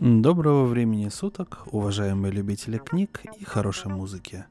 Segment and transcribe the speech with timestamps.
[0.00, 4.44] Доброго времени суток, уважаемые любители книг и хорошей музыки.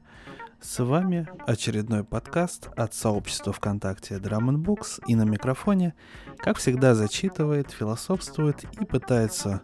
[0.60, 5.94] С вами очередной подкаст от сообщества ВКонтакте Drum Books и на микрофоне,
[6.36, 9.62] как всегда, зачитывает, философствует и пытается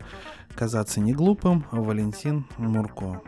[0.54, 3.20] казаться неглупым Валентин Мурко.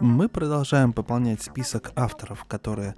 [0.00, 2.94] Мы продолжаем пополнять список авторов, которые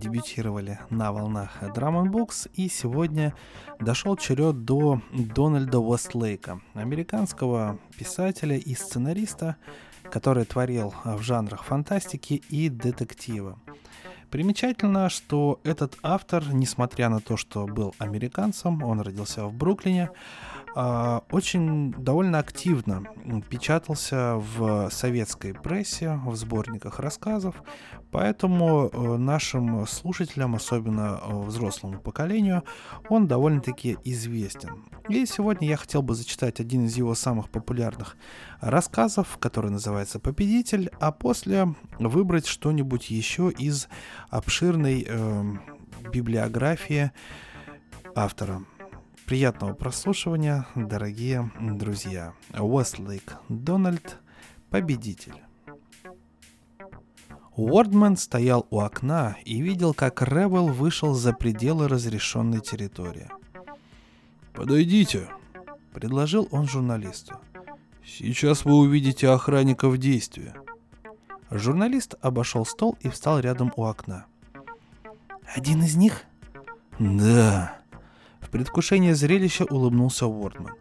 [0.00, 3.34] дебютировали на волнах Drum Books, и сегодня
[3.80, 9.56] дошел черед до Дональда Уэстлейка, американского писателя и сценариста,
[10.10, 13.58] который творил в жанрах фантастики и детектива.
[14.30, 20.65] Примечательно, что этот автор, несмотря на то, что был американцем, он родился в Бруклине, а,
[20.76, 23.04] очень довольно активно
[23.48, 27.62] печатался в советской прессе, в сборниках рассказов,
[28.10, 32.62] поэтому э, нашим слушателям, особенно э, взрослому поколению,
[33.08, 34.84] он довольно-таки известен.
[35.08, 38.16] И сегодня я хотел бы зачитать один из его самых популярных
[38.60, 43.88] рассказов, который называется «Победитель», а после выбрать что-нибудь еще из
[44.28, 45.44] обширной э,
[46.12, 47.12] библиографии
[48.14, 48.62] автора.
[49.26, 52.32] Приятного прослушивания, дорогие друзья.
[52.56, 54.18] Уэстлейк Дональд,
[54.70, 55.34] победитель.
[57.56, 63.28] Уордман стоял у окна и видел, как Ревел вышел за пределы разрешенной территории.
[64.52, 65.26] «Подойдите»,—
[65.92, 67.40] предложил он журналисту.
[68.04, 70.54] «Сейчас вы увидите охранника в действии».
[71.50, 74.26] Журналист обошел стол и встал рядом у окна.
[75.52, 76.22] «Один из них?»
[77.00, 77.75] «Да»,
[78.56, 80.76] предвкушении зрелища улыбнулся Уордман.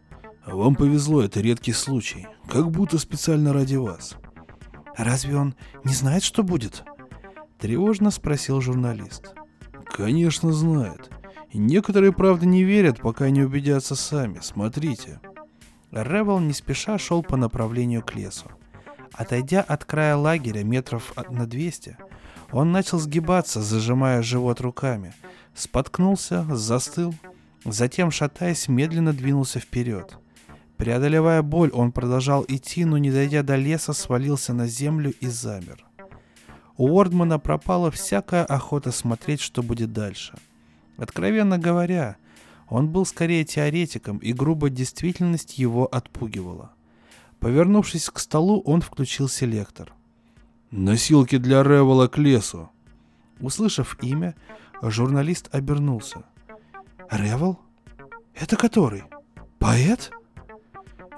[0.45, 2.25] «Вам повезло, это редкий случай.
[2.47, 4.15] Как будто специально ради вас».
[4.95, 6.85] «Разве он не знает, что будет?»
[7.59, 9.33] Тревожно спросил журналист.
[9.87, 11.09] «Конечно знает.
[11.53, 14.39] Некоторые, правда, не верят, пока не убедятся сами.
[14.41, 15.19] Смотрите».
[15.91, 18.49] Ревел не спеша шел по направлению к лесу.
[19.11, 21.97] Отойдя от края лагеря метров на 200,
[22.53, 25.13] он начал сгибаться, зажимая живот руками.
[25.53, 27.13] Споткнулся, застыл
[27.65, 30.19] Затем, шатаясь, медленно двинулся вперед.
[30.77, 35.83] Преодолевая боль, он продолжал идти, но не дойдя до леса, свалился на землю и замер.
[36.77, 40.35] У Уордмана пропала всякая охота смотреть, что будет дальше.
[40.97, 42.17] Откровенно говоря,
[42.69, 46.71] он был скорее теоретиком, и грубая действительность его отпугивала.
[47.39, 49.91] Повернувшись к столу, он включил селектор.
[50.69, 52.69] «Носилки для Ревела к лесу!»
[53.39, 54.35] Услышав имя,
[54.83, 56.23] журналист обернулся–
[57.11, 57.59] Ревел?
[58.33, 59.03] Это который?
[59.59, 60.11] Поэт?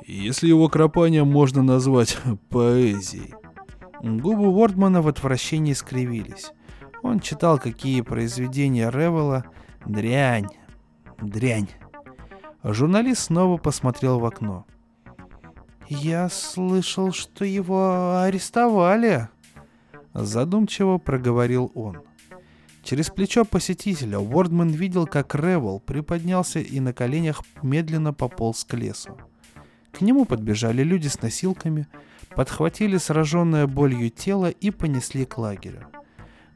[0.05, 2.17] Если его кропание можно назвать
[2.49, 3.33] поэзией.
[4.01, 6.51] Губы Уордмана в отвращении скривились.
[7.03, 9.45] Он читал, какие произведения Ревела.
[9.85, 10.49] Дрянь.
[11.19, 11.69] Дрянь.
[12.63, 14.65] Журналист снова посмотрел в окно.
[15.87, 19.29] «Я слышал, что его арестовали»,—
[20.13, 22.01] задумчиво проговорил он.
[22.87, 29.17] Через плечо посетителя Уордман видел, как Ревел приподнялся и на коленях медленно пополз к лесу.
[29.91, 31.89] К нему подбежали люди с носилками,
[32.33, 35.89] подхватили сраженное болью тело и понесли к лагерю.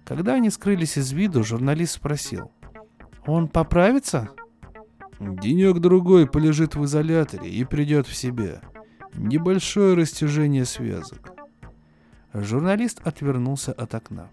[0.06, 2.53] Когда они скрылись из виду, журналист спросил.
[3.25, 4.30] «Он поправится?»
[5.20, 8.62] «Денек-другой полежит в изоляторе и придет в себя.
[9.16, 11.34] Небольшое растяжение связок».
[12.31, 14.30] Журналист отвернулся от окна.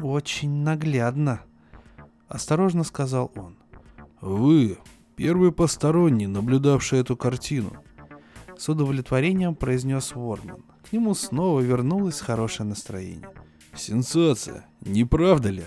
[0.00, 1.40] «Очень наглядно»,—
[2.28, 3.56] осторожно сказал он.
[4.20, 4.78] «Вы
[5.16, 7.72] первый посторонний, наблюдавший эту картину»,—
[8.58, 10.64] с удовлетворением произнес Ворман.
[10.88, 13.28] К нему снова вернулось хорошее настроение.
[13.74, 15.64] «Сенсация, не правда ли?»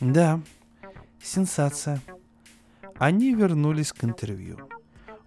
[0.00, 0.40] «Да,
[1.22, 2.00] сенсация».
[2.96, 4.58] Они вернулись к интервью.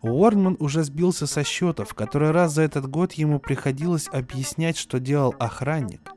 [0.01, 5.35] Уорнман уже сбился со счетов, который раз за этот год ему приходилось объяснять, что делал
[5.39, 6.11] охранник,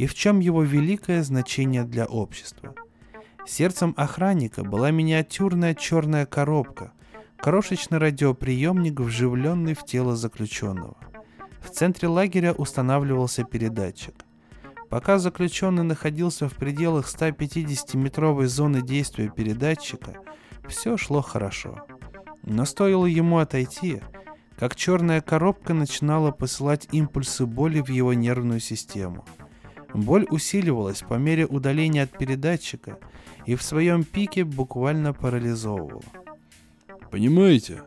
[0.00, 2.74] и в чем его великое значение для общества.
[3.46, 6.92] Сердцем охранника была миниатюрная черная коробка,
[7.36, 10.96] крошечный радиоприемник, вживленный в тело заключенного.
[11.60, 14.14] В центре лагеря устанавливался передатчик.
[14.88, 20.14] Пока заключенный находился в пределах 150-метровой зоны действия передатчика,
[20.66, 21.84] все шло хорошо.
[22.42, 24.00] Но стоило ему отойти,
[24.58, 29.26] как черная коробка начинала посылать импульсы боли в его нервную систему–
[29.94, 32.98] Боль усиливалась по мере удаления от передатчика
[33.46, 36.02] и в своем пике буквально парализовывала.
[37.10, 37.82] «Понимаете,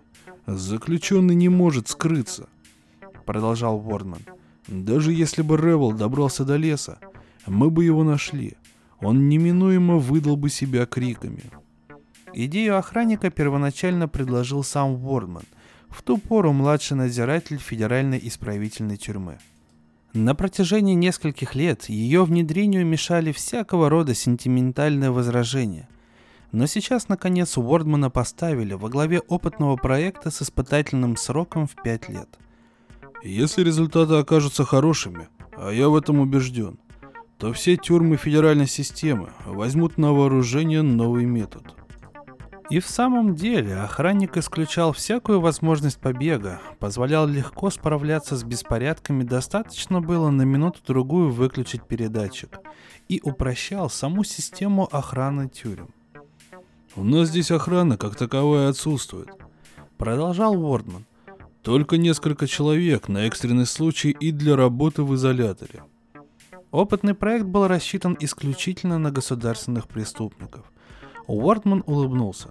[0.46, 2.50] заключенный не может скрыться»,—
[3.26, 4.22] продолжал Вордман.
[4.68, 7.00] «Даже если бы Ревел добрался до леса,
[7.46, 8.58] мы бы его нашли.
[9.00, 11.44] Он неминуемо выдал бы себя криками».
[12.34, 15.44] Идею охранника первоначально предложил сам Вордман
[15.90, 19.38] в ту пору младший надзиратель Федеральной исправительной тюрьмы.
[20.14, 25.90] На протяжении нескольких лет ее внедрению мешали всякого рода сентиментальные возражения.
[26.52, 32.30] Но сейчас, наконец, Уордмана поставили во главе опытного проекта с испытательным сроком в 5 лет.
[33.24, 36.78] Если результаты окажутся хорошими, а я в этом убежден,
[37.40, 41.76] то все тюрьмы федеральной системы возьмут на вооружение новый метод–
[42.70, 50.02] и в самом деле охранник исключал всякую возможность побега, позволял легко справляться с беспорядками, достаточно
[50.02, 52.60] было на минуту-другую выключить передатчик
[53.10, 55.94] и упрощал саму систему охраны тюрем.
[56.96, 59.30] «У нас здесь охрана как таковая отсутствует»,—
[59.98, 61.06] продолжал Уордман.
[61.62, 65.84] «Только несколько человек на экстренный случай и для работы в изоляторе».
[66.72, 70.73] Опытный проект был рассчитан исключительно на государственных преступников.
[71.28, 72.50] Уортман улыбнулся.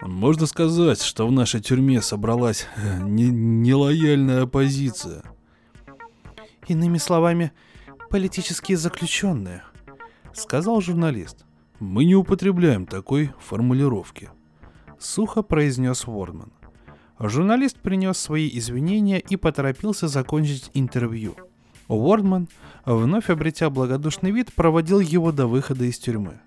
[0.00, 5.22] Можно сказать, что в нашей тюрьме собралась э, не нелояльная оппозиция.
[6.68, 7.52] Иными словами,
[8.10, 9.62] политические заключенные,
[10.32, 11.44] сказал журналист.
[11.80, 14.30] Мы не употребляем такой формулировки.
[14.98, 16.52] Сухо произнес Вордман.
[17.18, 21.36] Журналист принес свои извинения и поторопился закончить интервью.
[21.88, 22.48] Уордман,
[22.84, 26.40] вновь обретя благодушный вид, проводил его до выхода из тюрьмы.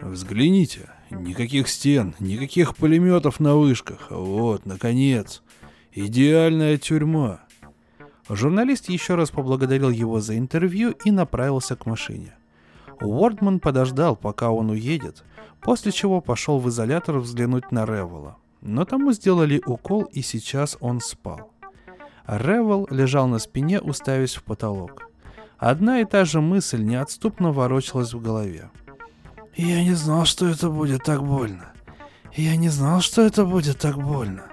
[0.00, 4.10] Взгляните, никаких стен, никаких пулеметов на вышках.
[4.10, 5.42] Вот, наконец,
[5.92, 7.40] идеальная тюрьма.
[8.28, 12.34] Журналист еще раз поблагодарил его за интервью и направился к машине.
[13.00, 15.24] Уордман подождал, пока он уедет,
[15.60, 18.36] после чего пошел в изолятор взглянуть на Ревела.
[18.60, 21.52] Но тому сделали укол, и сейчас он спал.
[22.26, 25.10] Ревел лежал на спине, уставясь в потолок.
[25.56, 28.70] Одна и та же мысль неотступно ворочалась в голове.
[29.58, 31.72] Я не знал, что это будет так больно.
[32.32, 34.44] Я не знал, что это будет так больно.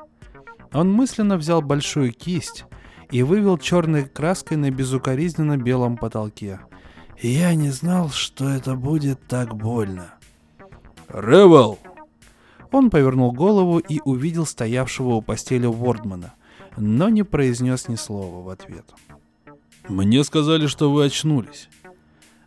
[0.74, 2.66] Он мысленно взял большую кисть
[3.12, 6.60] и вывел черной краской на безукоризненно белом потолке.
[7.22, 10.16] Я не знал, что это будет так больно.
[11.08, 11.78] Ревел!
[12.72, 16.34] Он повернул голову и увидел стоявшего у постели Вордмана,
[16.78, 18.92] но не произнес ни слова в ответ.
[19.88, 21.70] «Мне сказали, что вы очнулись».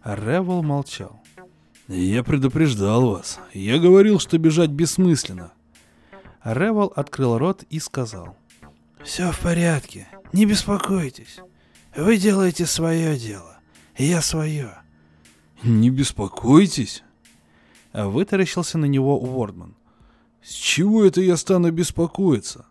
[0.03, 1.23] Ревел молчал.
[1.89, 3.41] «Я предупреждал вас.
[3.55, 5.53] Я говорил, что бежать бессмысленно».
[6.45, 8.37] Ревел открыл рот и сказал.
[9.03, 10.07] «Все в порядке.
[10.35, 11.41] Не беспокойтесь.
[11.97, 13.59] Вы делаете свое дело.
[13.97, 14.75] Я свое».
[15.63, 17.03] «Не беспокойтесь?»
[17.95, 19.75] Вытаращился на него Уордман.
[20.43, 22.67] «С чего это я стану беспокоиться?»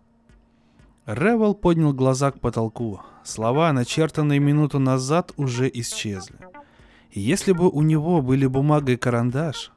[1.08, 3.02] Ревел поднял глаза к потолку.
[3.24, 6.38] Слова, начертанные минуту назад, уже исчезли.
[7.12, 9.72] Если бы у него были бумага и карандаш,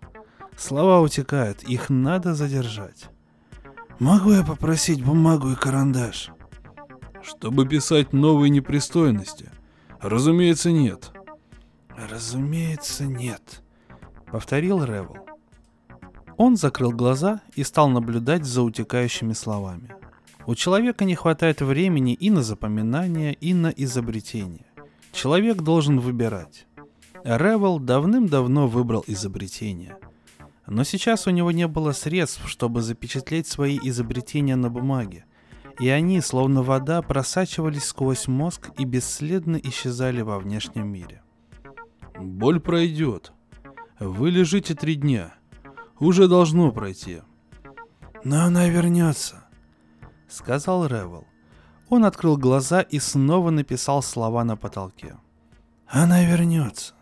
[0.56, 3.08] слова утекают, их надо задержать.
[3.98, 6.30] Могу я попросить бумагу и карандаш?
[7.22, 9.50] Чтобы писать новые непристойности?
[10.00, 11.12] Разумеется, нет.
[12.08, 13.62] Разумеется, нет,
[14.30, 15.18] повторил Ревел.
[16.38, 19.94] Он закрыл глаза и стал наблюдать за утекающими словами.
[20.46, 24.64] У человека не хватает времени и на запоминание, и на изобретение.
[25.12, 26.66] Человек должен выбирать.
[27.24, 29.96] Ревел давным-давно выбрал изобретение.
[30.66, 35.24] Но сейчас у него не было средств, чтобы запечатлеть свои изобретения на бумаге.
[35.78, 41.22] И они, словно вода, просачивались сквозь мозг и бесследно исчезали во внешнем мире.
[42.18, 43.32] Боль пройдет.
[43.98, 45.34] Вы лежите три дня.
[45.98, 47.22] Уже должно пройти.
[48.24, 49.44] Но она вернется,
[50.28, 51.26] сказал Ревел.
[51.88, 55.16] Он открыл глаза и снова написал слова на потолке.
[55.88, 56.94] Она вернется.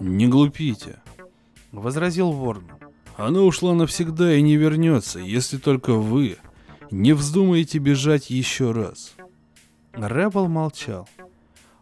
[0.00, 1.00] «Не глупите»,—
[1.72, 2.64] возразил Ворн.
[3.16, 6.36] «Она ушла навсегда и не вернется, если только вы
[6.90, 9.14] не вздумаете бежать еще раз».
[9.92, 11.08] Рэббл молчал.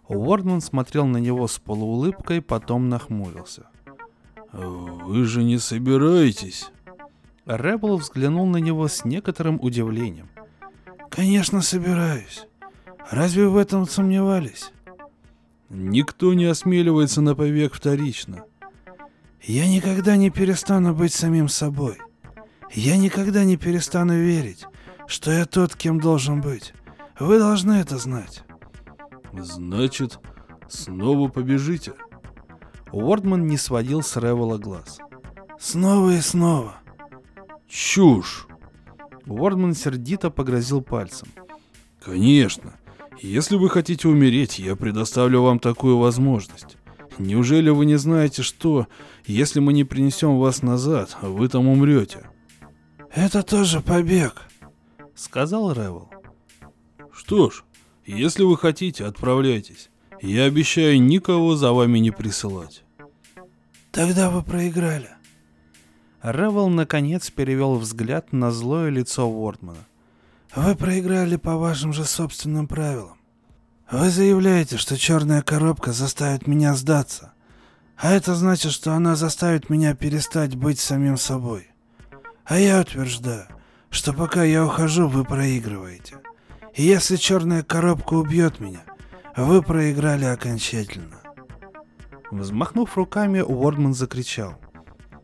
[0.09, 3.67] Уордман смотрел на него с полуулыбкой, потом нахмурился.
[4.53, 6.71] «Вы же не собираетесь?»
[7.47, 10.29] Рэббл взглянул на него с некоторым удивлением.
[11.11, 12.47] «Конечно собираюсь.
[13.11, 14.71] Разве в этом сомневались?»
[15.75, 18.45] Никто не осмеливается на повек вторично.
[19.41, 21.97] Я никогда не перестану быть самим собой.
[22.71, 24.67] Я никогда не перестану верить,
[25.07, 26.75] что я тот, кем должен быть.
[27.19, 28.45] Вы должны это знать.
[29.33, 30.19] Значит,
[30.69, 31.95] снова побежите.
[32.93, 34.99] Уордман не сводил с Ревела глаз.
[35.59, 36.75] Снова и снова.
[37.67, 38.47] Чушь.
[39.25, 41.29] Уордман сердито погрозил пальцем.
[42.05, 42.75] Конечно.
[43.23, 46.77] Если вы хотите умереть, я предоставлю вам такую возможность.
[47.19, 48.89] Неужели вы не знаете, что,
[49.27, 52.29] если мы не принесем вас назад, вы там умрете?
[53.15, 54.43] Это тоже побег,
[55.15, 56.11] сказал Ревел.
[57.13, 57.63] Что ж,
[58.07, 59.91] если вы хотите, отправляйтесь.
[60.21, 62.83] Я обещаю никого за вами не присылать.
[63.93, 65.11] Тогда вы проиграли.
[66.25, 69.87] Ревел наконец перевел взгляд на злое лицо Уордмана.
[70.55, 73.17] Вы проиграли по вашим же собственным правилам.
[73.91, 77.33] Вы заявляете, что черная коробка заставит меня сдаться.
[77.97, 81.69] А это значит, что она заставит меня перестать быть самим собой.
[82.45, 83.47] А я утверждаю,
[83.89, 86.17] что пока я ухожу, вы проигрываете.
[86.75, 88.83] И если черная коробка убьет меня,
[89.37, 91.19] вы проиграли окончательно.
[92.31, 94.55] Взмахнув руками, Уордман закричал.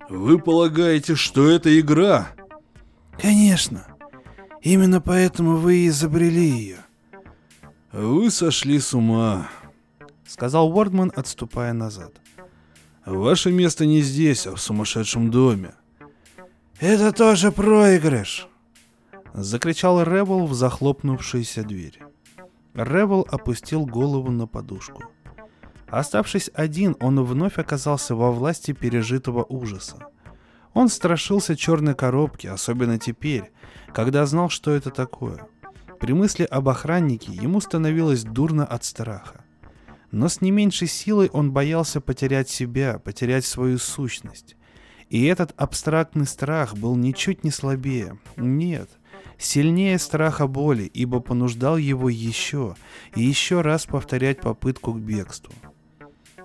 [0.08, 2.28] «Вы полагаете, что это игра?»
[3.20, 3.86] «Конечно.
[4.68, 6.76] Именно поэтому вы и изобрели ее».
[7.90, 9.48] «Вы сошли с ума»,—
[10.26, 12.12] сказал Уордман, отступая назад.
[13.06, 15.72] «Ваше место не здесь, а в сумасшедшем доме».
[16.80, 18.46] «Это тоже проигрыш!»—
[19.32, 22.02] закричал Ревел в захлопнувшиеся двери.
[22.74, 25.02] Ревел опустил голову на подушку.
[25.86, 30.08] Оставшись один, он вновь оказался во власти пережитого ужаса.
[30.74, 33.50] Он страшился черной коробки, особенно теперь,
[33.92, 35.46] когда знал, что это такое.
[36.00, 39.44] При мысли об охраннике ему становилось дурно от страха.
[40.10, 44.56] Но с не меньшей силой он боялся потерять себя, потерять свою сущность.
[45.10, 48.18] И этот абстрактный страх был ничуть не слабее.
[48.36, 48.90] Нет,
[49.38, 52.76] сильнее страха боли, ибо понуждал его еще
[53.14, 55.52] и еще раз повторять попытку к бегству.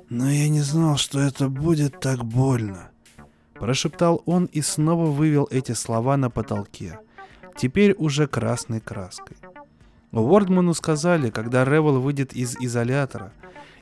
[0.10, 2.92] «Но я не знал, что это будет так больно»,—
[3.64, 7.00] прошептал он и снова вывел эти слова на потолке,
[7.56, 9.38] теперь уже красной краской.
[10.12, 13.32] Уордману сказали, когда Ревел выйдет из изолятора,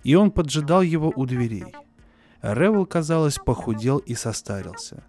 [0.03, 1.73] и он поджидал его у дверей.
[2.43, 5.03] Ревел, казалось, похудел и состарился.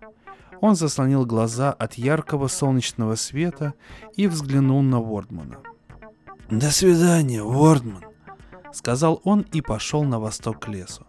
[0.63, 3.75] Он заслонил глаза от яркого солнечного света
[4.17, 5.59] и взглянул на Уордмана.
[6.49, 8.05] «До свидания, Уордман»,—
[8.73, 11.07] сказал он и пошел на восток к лесу.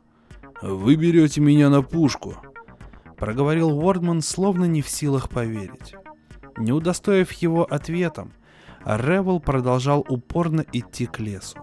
[0.62, 2.36] «Вы берете меня на пушку»,—
[3.14, 5.96] проговорил Уордман, словно не в силах поверить.
[6.58, 8.34] Не удостоив его ответом,
[8.86, 11.60] Ревел продолжал упорно идти к лесу.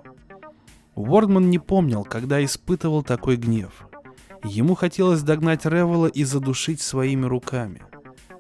[0.95, 3.87] Уордман не помнил, когда испытывал такой гнев.
[4.43, 7.83] Ему хотелось догнать Ревела и задушить своими руками.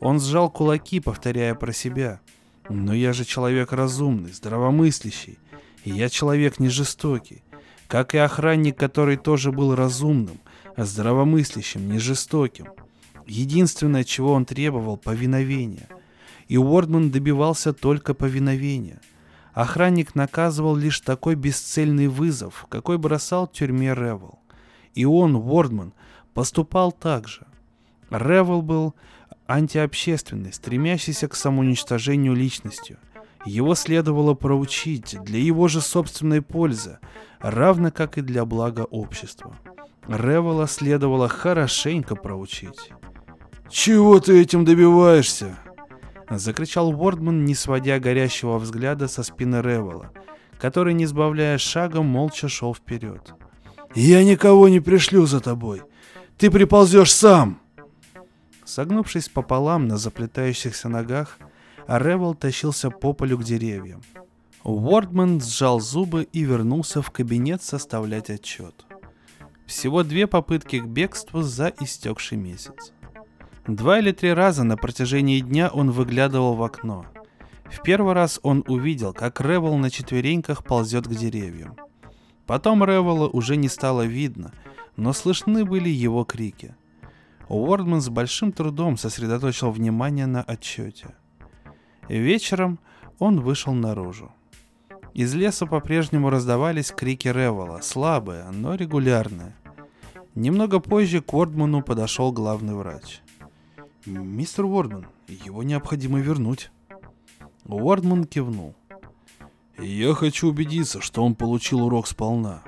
[0.00, 2.21] Он сжал кулаки, повторяя про себя.
[2.69, 5.38] «Но я же человек разумный, здравомыслящий,
[5.85, 7.43] и я человек не жестокий,
[7.88, 10.40] как и охранник, который тоже был разумным,
[10.76, 12.67] здравомыслящим, не жестоким.
[13.31, 15.87] Единственное, чего он требовал– повиновение.
[16.49, 19.01] И Уордман добивался только повиновения.
[19.53, 24.41] Охранник наказывал лишь такой бесцельный вызов, какой бросал тюрьме Ревел.
[24.95, 25.95] И он, Уордман,
[26.35, 27.47] поступал так же.
[28.11, 28.97] Ревел был
[29.47, 32.99] антиобщественный, стремящийся к самоуничтожению личностью.
[33.47, 36.99] Его следовало проучить для его же собственной пользы,
[37.39, 39.57] равно как и для блага общества.
[40.09, 42.91] Ревела следовало хорошенько проучить.
[43.71, 45.57] «Чего ты этим добиваешься?»
[46.29, 50.11] Закричал Уордман, не сводя горящего взгляда со спины Ревела,
[50.59, 53.35] который, не сбавляя шага, молча шел вперед.
[53.95, 55.83] «Я никого не пришлю за тобой.
[56.37, 57.61] Ты приползешь сам!»
[58.65, 61.39] Согнувшись пополам на заплетающихся ногах,
[61.87, 64.03] Ревел тащился по полю к деревьям.
[64.62, 68.85] Уордман сжал зубы и вернулся в кабинет составлять отчет.
[69.67, 72.93] Всего две попытки к бегству за истекший месяц.
[73.67, 77.07] Два или три раза на протяжении дня он выглядывал в окно.
[77.64, 81.76] В первый раз он увидел, как Ревел на четвереньках ползет к деревьям.
[82.47, 84.52] Потом Ревела уже не стало видно,
[84.97, 86.75] но слышны были его крики.
[87.49, 91.14] Уордман с большим трудом сосредоточил внимание на отчете.
[92.09, 92.81] Вечером
[93.19, 94.33] он вышел наружу.
[95.14, 99.55] Из леса по-прежнему раздавались крики Ревела, слабые, но регулярные.
[100.35, 103.21] Немного позже к Уордману подошел главный врач.
[104.07, 106.71] «Мистер Уордман, его необходимо вернуть».
[107.64, 108.75] Уордман кивнул.
[109.78, 112.62] «Я хочу убедиться, что он получил урок сполна».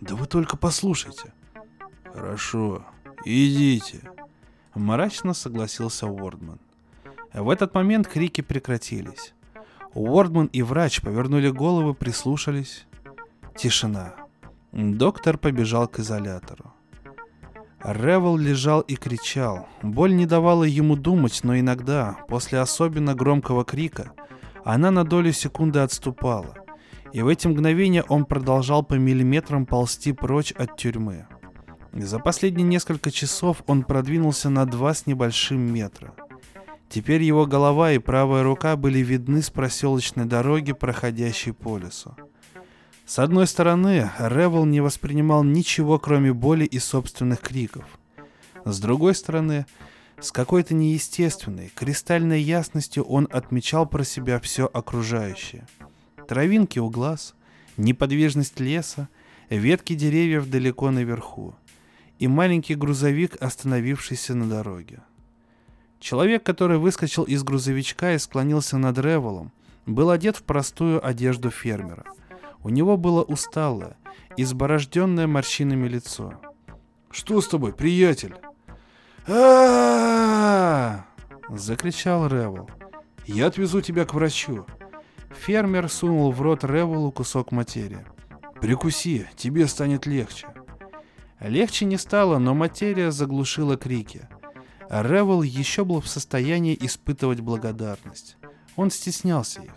[0.00, 1.34] «Да вы только послушайте».
[2.04, 2.84] «Хорошо,
[3.24, 4.00] идите»,—
[4.74, 6.58] мрачно согласился Уордман.
[7.34, 9.34] В этот момент крики прекратились.
[9.94, 12.86] Уордман и врач повернули головы, прислушались.
[13.56, 14.14] Тишина.
[14.72, 16.72] Доктор побежал к изолятору.
[17.82, 19.66] Ревел лежал и кричал.
[19.82, 24.12] Боль не давала ему думать, но иногда, после особенно громкого крика,
[24.64, 26.56] она на долю секунды отступала.
[27.12, 31.26] И в эти мгновения он продолжал по миллиметрам ползти прочь от тюрьмы.
[31.92, 36.14] За последние несколько часов он продвинулся на два с небольшим метра.
[36.88, 42.14] Теперь его голова и правая рука были видны с проселочной дороги, проходящей по лесу.
[43.10, 47.84] С одной стороны, Ревел не воспринимал ничего, кроме боли и собственных криков.
[48.64, 49.66] С другой стороны,
[50.20, 55.66] с какой-то неестественной, кристальной ясностью он отмечал про себя все окружающее.
[56.28, 57.34] Травинки у глаз,
[57.76, 59.08] неподвижность леса,
[59.48, 61.56] ветки деревьев далеко наверху
[62.20, 65.00] и маленький грузовик, остановившийся на дороге.
[65.98, 69.50] Человек, который выскочил из грузовичка и склонился над Ревелом,
[69.84, 72.04] был одет в простую одежду фермера.
[72.62, 73.96] У него было усталое,
[74.36, 76.34] изборожденное морщинами лицо.
[77.10, 78.34] «Что с тобой, приятель?»
[79.26, 81.04] а
[81.48, 82.68] закричал Ревел.
[83.26, 84.66] «Я отвезу тебя к врачу».
[85.30, 88.04] Фермер сунул в рот Ревелу кусок материи.
[88.60, 90.48] «Прикуси, тебе станет легче».
[91.40, 94.28] Легче не стало, но материя заглушила крики.
[94.90, 98.36] Ревел еще был в состоянии испытывать благодарность.
[98.76, 99.72] Он стеснялся их.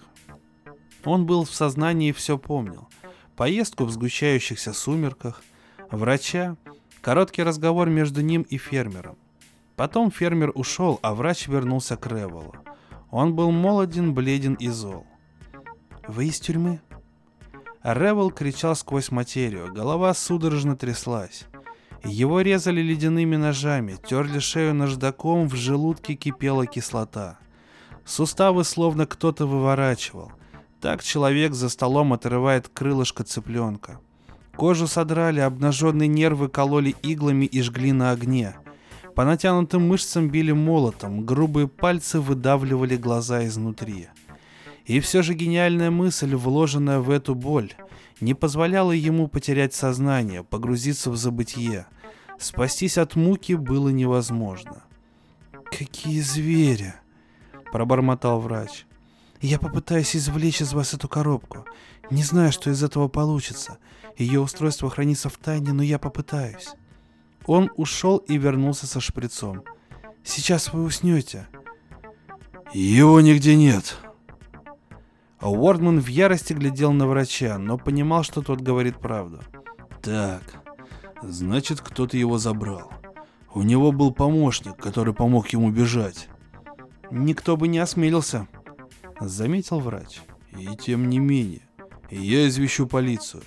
[1.05, 2.88] Он был в сознании и все помнил.
[3.36, 5.41] Поездку в сгущающихся сумерках,
[5.91, 6.55] врача,
[7.01, 9.17] короткий разговор между ним и фермером.
[9.75, 12.53] Потом фермер ушел, а врач вернулся к Ревелу.
[13.10, 15.05] Он был молоден, бледен и зол.
[16.07, 16.81] «Вы из тюрьмы?»
[17.83, 21.45] Ревел кричал сквозь материю, голова судорожно тряслась.
[22.03, 27.39] Его резали ледяными ножами, терли шею наждаком, в желудке кипела кислота.
[28.05, 30.31] Суставы словно кто-то выворачивал.
[30.84, 34.02] Так человек за столом отрывает крылышко цыпленка.
[34.58, 38.58] Кожу содрали, обнаженные нервы кололи иглами и жгли на огне.
[39.16, 44.10] По натянутым мышцам били молотом, грубые пальцы выдавливали глаза изнутри.
[44.84, 47.72] И все же гениальная мысль, вложенная в эту боль,
[48.20, 51.86] не позволяла ему потерять сознание, погрузиться в забытье.
[52.38, 54.84] Спастись от муки было невозможно.
[55.63, 56.94] «Какие звери!»–
[57.72, 58.86] пробормотал врач.
[59.44, 61.66] «Я попытаюсь извлечь из вас эту коробку.
[62.10, 63.77] Не знаю, что из этого получится.
[64.18, 66.70] Ее устройство хранится в тайне, но я попытаюсь».
[67.46, 69.66] Он ушел и вернулся со шприцом.
[70.24, 71.46] «Сейчас вы уснете».
[72.72, 73.98] «Его нигде нет».
[75.42, 79.42] Уордман в ярости глядел на врача, но понимал, что тот говорит правду.
[80.01, 80.42] «Так,
[81.22, 82.94] значит, кто-то его забрал.
[83.53, 86.29] У него был помощник, который помог ему бежать».
[87.12, 88.48] «Никто бы не осмелился»,—
[89.20, 90.22] заметил врач.
[90.58, 91.62] «И тем не менее,
[92.12, 93.44] я извещу полицию.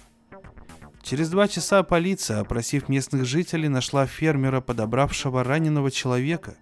[1.03, 6.57] Через два часа полиция, опросив местных жителей, нашла фермера, подобравшего раненого человека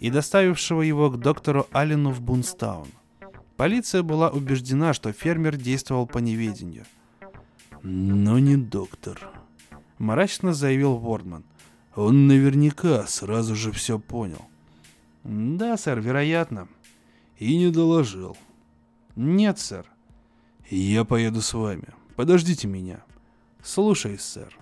[0.00, 2.88] и доставившего его к доктору Аллену в Бунстаун.
[3.56, 6.84] Полиция была убеждена, что фермер действовал по неведению.
[7.82, 9.18] «Но не доктор»,—
[9.98, 11.44] мрачно заявил Вордман.
[11.94, 14.44] «Он наверняка сразу же все понял».
[15.24, 16.68] «Да, сэр, вероятно».
[17.38, 18.36] «И не доложил».
[19.16, 19.86] «Нет, сэр».
[20.68, 21.88] «Я поеду с вами.
[22.16, 23.00] Подождите меня».
[23.62, 24.56] «Слушай, сэр».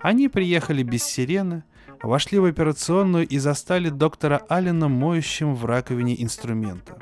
[0.00, 1.64] Они приехали без сирены,
[2.02, 6.98] вошли в операционную и застали доктора Аллена моющим в раковине инструмента.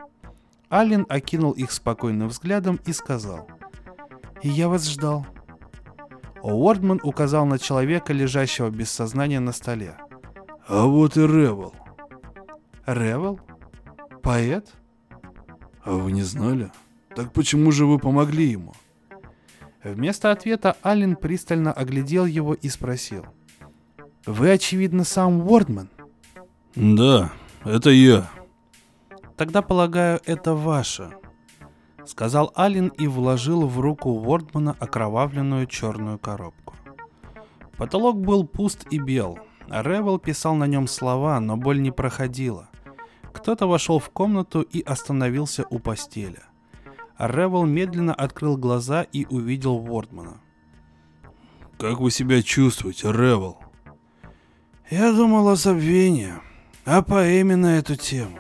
[0.70, 3.48] Аллен окинул их спокойным взглядом и сказал.
[4.42, 5.26] «Я вас ждал».
[6.42, 9.96] Уордман указал на человека, лежащего без сознания на столе.
[10.66, 11.74] «А вот и Ревел».
[12.86, 13.38] «Ревел?
[14.22, 14.72] Поэт?»
[15.82, 16.70] «А вы не знали?
[17.14, 18.74] Так почему же вы помогли ему?»
[19.82, 23.26] Вместо ответа Аллен пристально оглядел его и спросил.
[24.26, 25.88] «Вы, очевидно, сам Уордман?»
[26.74, 27.32] «Да,
[27.64, 28.30] это я».
[29.36, 31.12] «Тогда, полагаю, это ваше»,—
[32.04, 36.74] сказал Аллен и вложил в руку Уордмана окровавленную черную коробку.
[37.78, 39.38] Потолок был пуст и бел.
[39.68, 42.69] Ревел писал на нем слова, но боль не проходила.
[43.32, 46.40] Кто-то вошел в комнату и остановился у постели.
[47.18, 50.40] Ревел медленно открыл глаза и увидел Вордмана.
[51.78, 53.58] «Как вы себя чувствуете, Ревел?»
[54.90, 56.34] «Я думал о забвении,
[56.84, 58.38] о поэме на эту тему».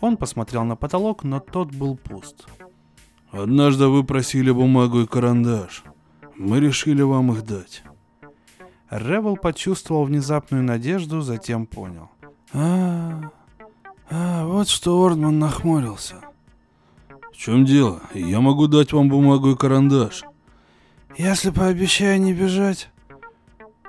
[0.00, 2.46] Он посмотрел на потолок, но тот был пуст.
[3.30, 5.84] «Однажды вы просили бумагу и карандаш.
[6.36, 7.82] Мы решили вам их дать».
[8.90, 12.10] Ревел почувствовал внезапную надежду, затем понял.
[12.52, 13.43] «А, а
[14.54, 16.22] вот что Ордман нахмурился».
[17.34, 18.00] В чем дело?
[18.14, 20.22] Я могу дать вам бумагу и карандаш.
[21.18, 22.90] Если пообещаю не бежать.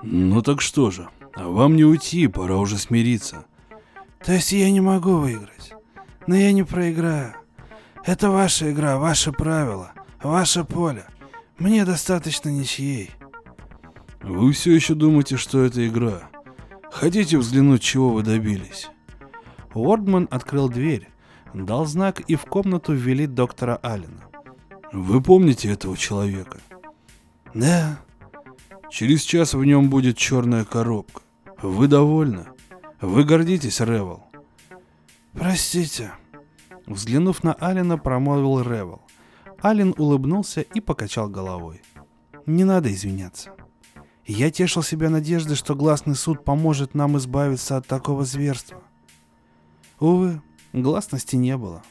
[0.01, 3.45] Ну так что же, а вам не уйти, пора уже смириться.
[4.23, 5.73] То есть я не могу выиграть,
[6.25, 7.35] но я не проиграю.
[8.03, 9.91] Это ваша игра, ваше правило,
[10.23, 11.05] ваше поле.
[11.59, 13.11] Мне достаточно ничьей.
[14.23, 16.29] Вы все еще думаете, что это игра?
[16.91, 18.89] Хотите взглянуть, чего вы добились?
[19.75, 21.09] Уордман открыл дверь,
[21.53, 24.23] дал знак и в комнату ввели доктора Аллена.
[24.93, 26.59] «Вы помните этого человека?»
[27.53, 27.99] «Да».
[28.89, 31.21] «Через час в нем будет черная коробка.
[31.61, 32.45] Вы довольны?
[33.01, 34.23] Вы гордитесь, Ревел?»
[35.33, 36.11] «Простите».
[36.87, 39.01] Взглянув на Алина, промолвил Ревел.
[39.61, 41.81] Ален улыбнулся и покачал головой.
[42.45, 43.51] «Не надо извиняться.
[44.25, 48.81] Я тешил себя надеждой, что гласный суд поможет нам избавиться от такого зверства.
[49.99, 50.41] Увы,
[50.73, 51.83] гласности не было.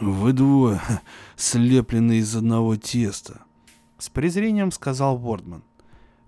[0.00, 0.80] «Вы двое,
[1.36, 3.42] слеплены из одного теста»,—
[3.98, 5.62] с презрением сказал Вордман.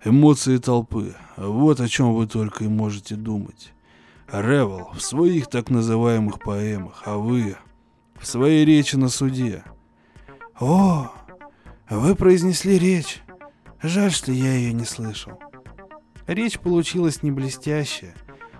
[0.05, 3.73] «Эмоции толпы, вот о чем вы только и можете думать.
[4.31, 7.57] Ревел в своих так называемых поэмах, а вы
[8.15, 9.63] в своей речи на суде».
[10.59, 11.11] «О,
[11.89, 13.21] вы произнесли речь.
[13.81, 15.39] Жаль, что я ее не слышал.
[16.25, 18.13] Речь получилась не блестящая.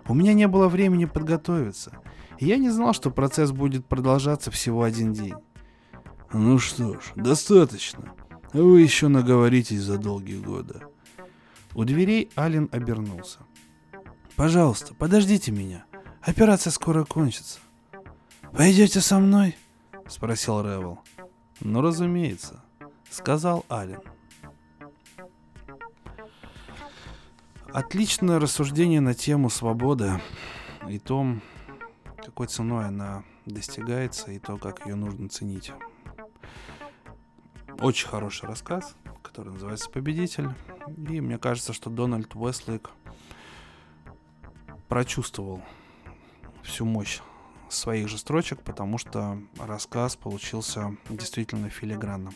[0.07, 1.91] У меня не было времени подготовиться.
[2.39, 5.35] Я не знал, что процесс будет продолжаться всего один день.
[6.33, 8.13] Ну что ж, достаточно.
[8.53, 10.81] Вы еще наговоритесь за долгие годы.
[11.73, 13.39] У дверей Ален обернулся.
[14.35, 15.85] «Пожалуйста, подождите меня.
[16.21, 17.59] Операция скоро кончится».
[18.51, 19.55] «Пойдете со мной?»—
[20.07, 20.99] спросил Ревел.
[21.59, 22.63] «Ну, разумеется»,—
[23.09, 24.01] сказал Ален.
[27.71, 30.21] Отличное рассуждение на тему свободы
[30.87, 31.41] и том,
[32.37, 35.71] какой ценой она достигается и то, как ее нужно ценить.
[37.79, 40.51] Очень хороший рассказ, который называется «Победитель».
[41.09, 42.91] И мне кажется, что Дональд Уэслик
[44.87, 45.63] прочувствовал
[46.61, 47.21] всю мощь
[47.69, 52.35] своих же строчек, потому что рассказ получился действительно филигранным.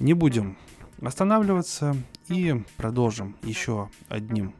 [0.00, 0.58] Не будем
[1.00, 1.94] останавливаться
[2.26, 4.52] и продолжим еще одним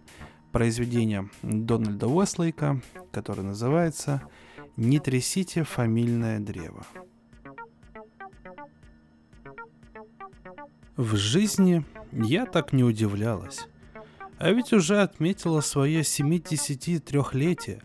[0.52, 2.80] произведением Дональда Уэслейка,
[3.14, 4.22] которое называется
[4.76, 6.84] «Не трясите фамильное древо».
[10.96, 13.66] В жизни я так не удивлялась.
[14.38, 17.82] А ведь уже отметила свое 73-летие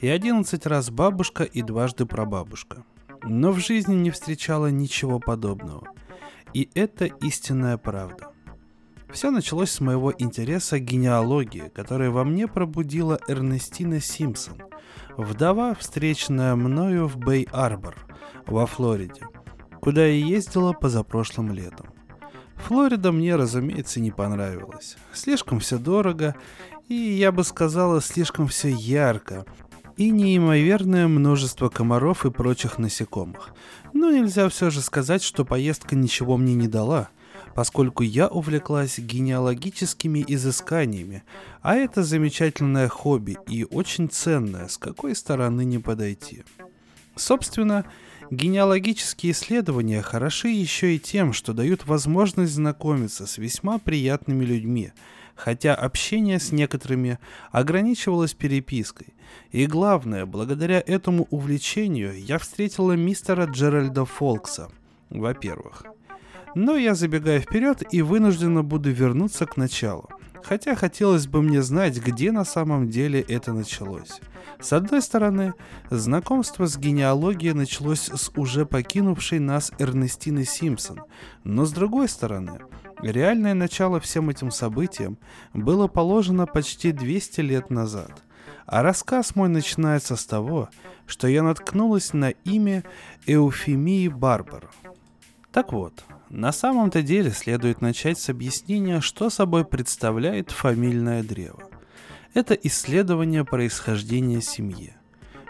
[0.00, 2.84] и 11 раз бабушка и дважды прабабушка.
[3.24, 5.88] Но в жизни не встречала ничего подобного–
[6.54, 8.27] и это истинная правда.
[9.12, 14.62] Все началось с моего интереса к генеалогии, которая во мне пробудила Эрнестина Симпсон,
[15.16, 17.96] вдова, встреченная мною в Бэй-Арбор
[18.46, 19.22] во Флориде,
[19.80, 21.86] куда я ездила позапрошлым летом.
[22.56, 24.96] Флорида мне, разумеется, не понравилась.
[25.12, 26.34] Слишком все дорого,
[26.88, 29.46] и, я бы сказала, слишком все ярко,
[29.96, 33.54] и неимоверное множество комаров и прочих насекомых.
[33.92, 37.08] Но нельзя все же сказать, что поездка ничего мне не дала,
[37.58, 41.24] поскольку я увлеклась генеалогическими изысканиями,
[41.60, 46.44] а это замечательное хобби и очень ценное, с какой стороны не подойти.
[47.16, 47.84] Собственно,
[48.30, 54.92] генеалогические исследования хороши еще и тем, что дают возможность знакомиться с весьма приятными людьми–
[55.34, 57.20] хотя общение с некоторыми
[57.52, 59.14] ограничивалось перепиской.
[59.52, 64.68] И главное, благодаря этому увлечению я встретила мистера Джеральда Фолкса,
[65.10, 65.84] во-первых.
[66.54, 70.08] Но я забегаю вперед и вынуждена буду вернуться к началу.
[70.42, 74.20] Хотя хотелось бы мне знать, где на самом деле это началось.
[74.60, 75.54] С одной стороны,
[75.90, 81.02] знакомство с генеалогией началось с уже покинувшей нас Эрнестины Симпсон,
[81.44, 82.60] но с другой стороны,
[83.00, 85.18] Реальное начало всем этим событиям
[85.54, 88.10] было положено почти 200 лет назад.
[88.66, 90.68] А рассказ мой начинается с того,
[91.06, 92.82] что я наткнулась на имя
[93.26, 94.68] Эуфемии Барбар.
[95.52, 101.62] Так вот, на самом-то деле следует начать с объяснения, что собой представляет фамильное древо.
[102.34, 104.94] Это исследование происхождения семьи.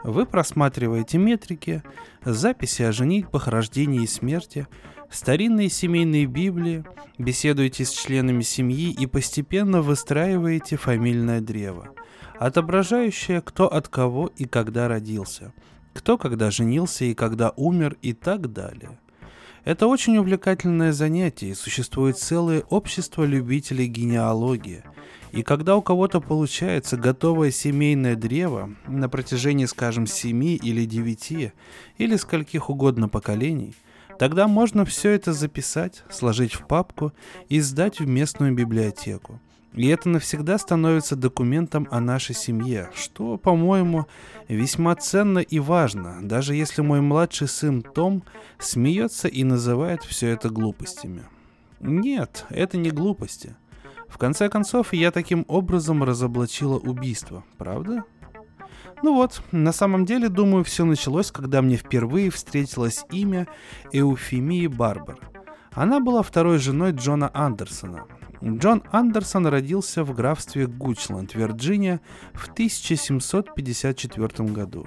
[0.05, 1.83] Вы просматриваете метрики,
[2.25, 4.67] записи о женитьбах, рождении и смерти–
[5.11, 6.85] старинные семейные библии,
[7.19, 11.91] беседуете с членами семьи и постепенно выстраиваете фамильное древо,
[12.39, 15.53] отображающее, кто от кого и когда родился,
[15.95, 18.99] кто когда женился и когда умер и так далее.
[19.69, 24.83] Это очень увлекательное занятие, и существует целое общество любителей генеалогии.
[25.33, 31.53] И когда у кого-то получается готовое семейное древо на протяжении, скажем, семи или девяти,
[31.99, 33.75] или скольких угодно поколений–
[34.19, 37.13] Тогда можно все это записать, сложить в папку
[37.49, 39.41] и сдать в местную библиотеку.
[39.79, 44.07] И это навсегда становится документом о нашей семье, что, по-моему,
[44.49, 48.25] весьма ценно и важно, даже если мой младший сын Том
[48.59, 51.23] смеется и называет все это глупостями.
[51.79, 53.55] Нет, это не глупости.
[54.09, 58.03] В конце концов, я таким образом разоблачила убийство, правда?
[59.05, 63.47] Ну вот, на самом деле, думаю, все началось, когда мне впервые встретилось имя
[63.93, 65.21] Эуфемии Барбар.
[65.71, 68.07] Она была второй женой Джона Андерсона.
[68.43, 72.01] Джон Андерсон родился в графстве Гучланд, Вирджиния,
[72.35, 74.87] в 1754 году.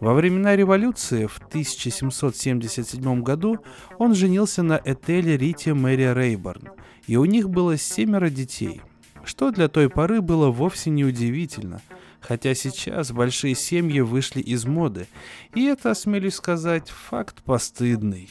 [0.00, 3.58] Во времена революции в 1777 году
[3.98, 6.70] он женился на Этеле Рите Мэри Рейборн,
[7.06, 8.80] и у них было семеро детей,
[9.24, 11.80] что для той поры было вовсе не удивительно,
[12.20, 15.06] хотя сейчас большие семьи вышли из моды,
[15.54, 18.30] и это, осмелюсь сказать, факт постыдный.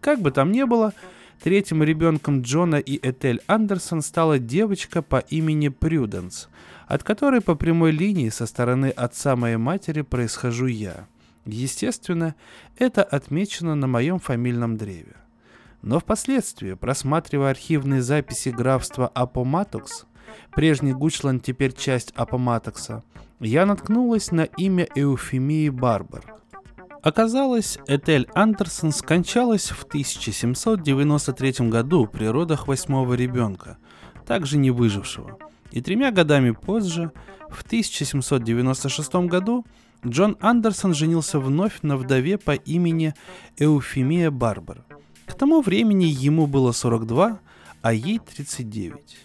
[0.00, 0.92] Как бы там ни было,
[1.42, 6.48] третьим ребенком Джона и Этель Андерсон стала девочка по имени Прюденс,
[6.86, 11.06] от которой по прямой линии со стороны отца моей матери происхожу я.
[11.44, 12.34] Естественно,
[12.76, 15.16] это отмечено на моем фамильном древе.
[15.82, 20.06] Но впоследствии, просматривая архивные записи графства Апоматокс,
[20.52, 23.04] прежний Гучланд теперь часть Апоматокса,
[23.38, 26.24] я наткнулась на имя Эуфемии Барбар.
[27.02, 33.78] Оказалось, Этель Андерсон скончалась в 1793 году при родах восьмого ребенка,
[34.26, 35.38] также не выжившего.
[35.70, 37.12] И тремя годами позже,
[37.50, 39.64] в 1796 году,
[40.06, 43.14] Джон Андерсон женился вновь на вдове по имени
[43.58, 44.84] Эуфемия Барбар.
[45.26, 47.40] К тому времени ему было 42,
[47.82, 49.18] а ей 39.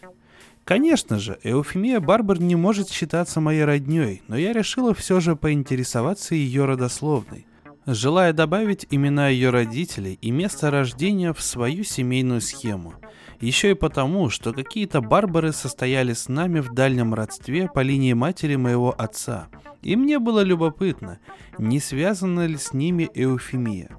[0.64, 6.36] Конечно же, Эуфемия Барбар не может считаться моей родней, но я решила все же поинтересоваться
[6.36, 7.46] ее родословной,
[7.86, 12.94] желая добавить имена ее родителей и место рождения в свою семейную схему.
[13.40, 18.56] Еще и потому, что какие-то барбары состояли с нами в дальнем родстве по линии матери
[18.56, 19.48] моего отца.
[19.82, 21.20] И мне было любопытно,
[21.58, 23.90] не связана ли с ними Эуфемия.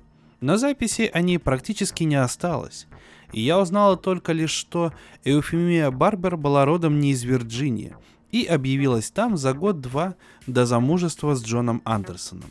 [0.40, 2.86] Но записей о ней практически не осталось
[3.32, 4.92] и я узнала только лишь, что
[5.24, 7.96] Эуфемия Барбер была родом не из Вирджинии
[8.30, 10.14] и объявилась там за год-два
[10.46, 12.50] до замужества с Джоном Андерсоном.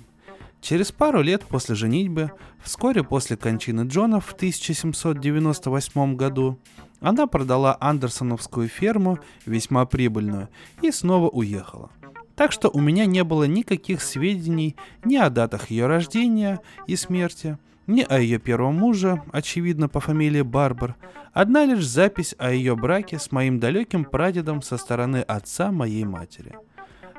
[0.61, 2.31] Через пару лет после женитьбы,
[2.63, 6.59] вскоре после кончины Джона в 1798 году,
[6.99, 10.49] она продала Андерсоновскую ферму, весьма прибыльную,
[10.81, 11.89] и снова уехала.
[12.35, 17.57] Так что у меня не было никаких сведений ни о датах ее рождения и смерти–
[17.87, 20.95] ни о ее первом муже, очевидно по фамилии Барбар,
[21.33, 26.55] одна лишь запись о ее браке с моим далеким прадедом со стороны отца моей матери.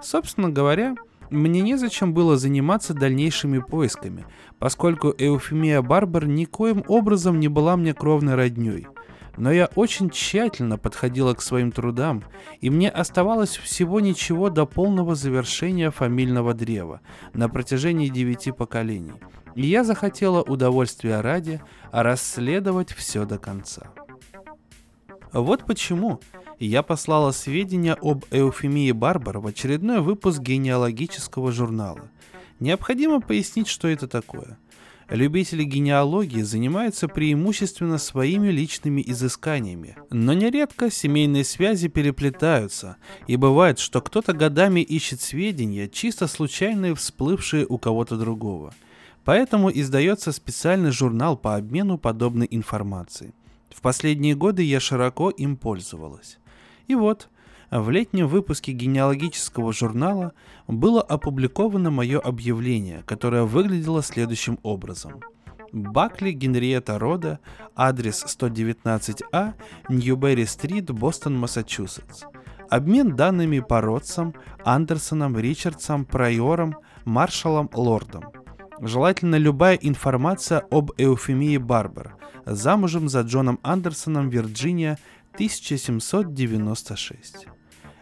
[0.01, 0.95] Собственно говоря,
[1.33, 4.25] мне незачем было заниматься дальнейшими поисками,
[4.59, 8.87] поскольку Эуфемия Барбар никоим образом не была мне кровной родней.
[9.37, 12.23] Но я очень тщательно подходила к своим трудам,
[12.61, 17.01] и мне оставалось всего ничего до полного завершения фамильного древа
[17.33, 19.15] на протяжении девяти поколений–
[19.55, 23.93] и я захотела удовольствия ради расследовать все до конца.
[25.33, 26.21] Вот почему
[26.67, 32.11] я послала сведения об Эуфемии Барбар в очередной выпуск генеалогического журнала.
[32.61, 34.59] Необходимо пояснить, что это такое.
[35.09, 42.97] Любители генеалогии занимаются преимущественно своими личными изысканиями, но нередко семейные связи переплетаются,
[43.27, 48.75] и бывает, что кто-то годами ищет сведения, чисто случайные всплывшие у кого-то другого–
[49.25, 53.33] Поэтому издается специальный журнал по обмену подобной информацией.
[53.71, 56.39] В последние годы я широко им пользовалась.
[56.89, 57.29] И вот,
[57.71, 60.33] в летнем выпуске генеалогического журнала
[60.69, 65.21] было опубликовано мое объявление, которое выглядело следующим образом.
[65.73, 67.39] Бакли Генриетта Рода,
[67.75, 69.55] адрес 119А,
[69.89, 72.25] Ньюберри-стрит, Бостон, Массачусетс.
[72.69, 78.25] Обмен данными по родцам, Андерсоном, Ричардсом, Прайором, Маршалом, Лордом–
[78.85, 84.99] Желательно любая информация об Эуфемии Барбер, замужем за Джоном Андерсоном, Вирджиния,
[85.35, 87.47] 1796.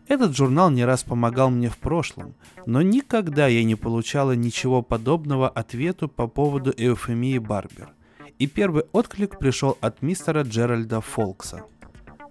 [0.09, 2.35] Этот журнал не раз помогал мне в прошлом,
[2.67, 7.95] но никогда я не получала ничего подобного ответу по поводу Эуфемии Барбер.
[8.39, 11.63] И первый отклик пришел от мистера Джеральда Фолкса.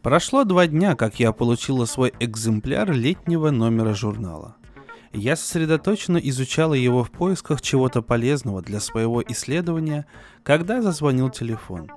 [0.01, 4.57] Прошло два дня, как я получила свой экземпляр летнего номера журнала.
[5.13, 10.05] Я сосредоточенно изучала его в поисках чего-то полезного для своего исследования,
[10.43, 11.89] когда зазвонил телефон.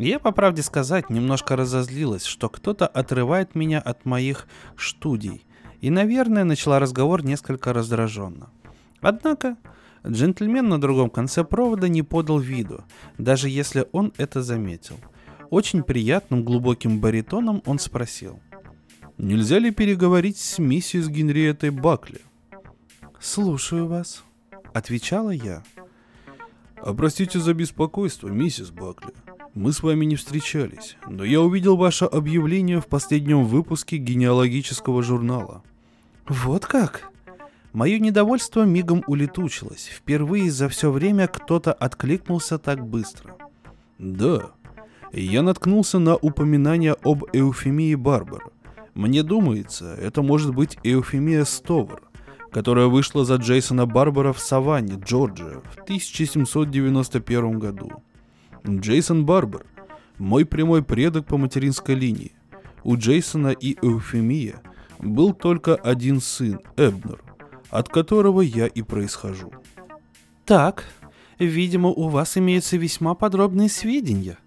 [0.00, 5.44] Я, по правде сказать, немножко разозлилась, что кто-то отрывает меня от моих студий,
[5.82, 8.48] и, наверное, начала разговор несколько раздраженно.
[9.02, 9.58] Однако,
[10.06, 12.82] джентльмен на другом конце провода не подал виду,
[13.18, 14.96] даже если он это заметил.
[15.50, 18.40] Очень приятным глубоким баритоном он спросил.
[19.18, 22.22] «Нельзя ли переговорить с миссис Генриеттой Бакли?»
[23.20, 24.24] «Слушаю вас»,—
[24.72, 25.62] отвечала я.
[26.78, 29.12] А «Простите за беспокойство, миссис Бакли.
[29.54, 35.62] Мы с вами не встречались, но я увидел ваше объявление в последнем выпуске генеалогического журнала».
[36.28, 37.10] «Вот как?»
[37.72, 39.90] Мое недовольство мигом улетучилось.
[39.92, 43.36] Впервые за все время кто-то откликнулся так быстро.
[43.98, 44.50] Да,
[45.12, 48.50] я наткнулся на упоминание об эуфемии Барбара.
[48.94, 52.02] Мне думается, это может быть эуфемия Стовар,
[52.50, 58.02] которая вышла за Джейсона Барбара в Саванне, Джорджия, в 1791 году.
[58.66, 59.64] Джейсон Барбар–
[60.20, 62.32] мой прямой предок по материнской линии.
[62.84, 64.62] У Джейсона и Эуфемия
[64.98, 67.22] был только один сын, Эбнер,
[67.70, 69.52] от которого я и происхожу.
[70.44, 70.84] Так,
[71.38, 74.38] видимо, у вас имеются весьма подробные сведения.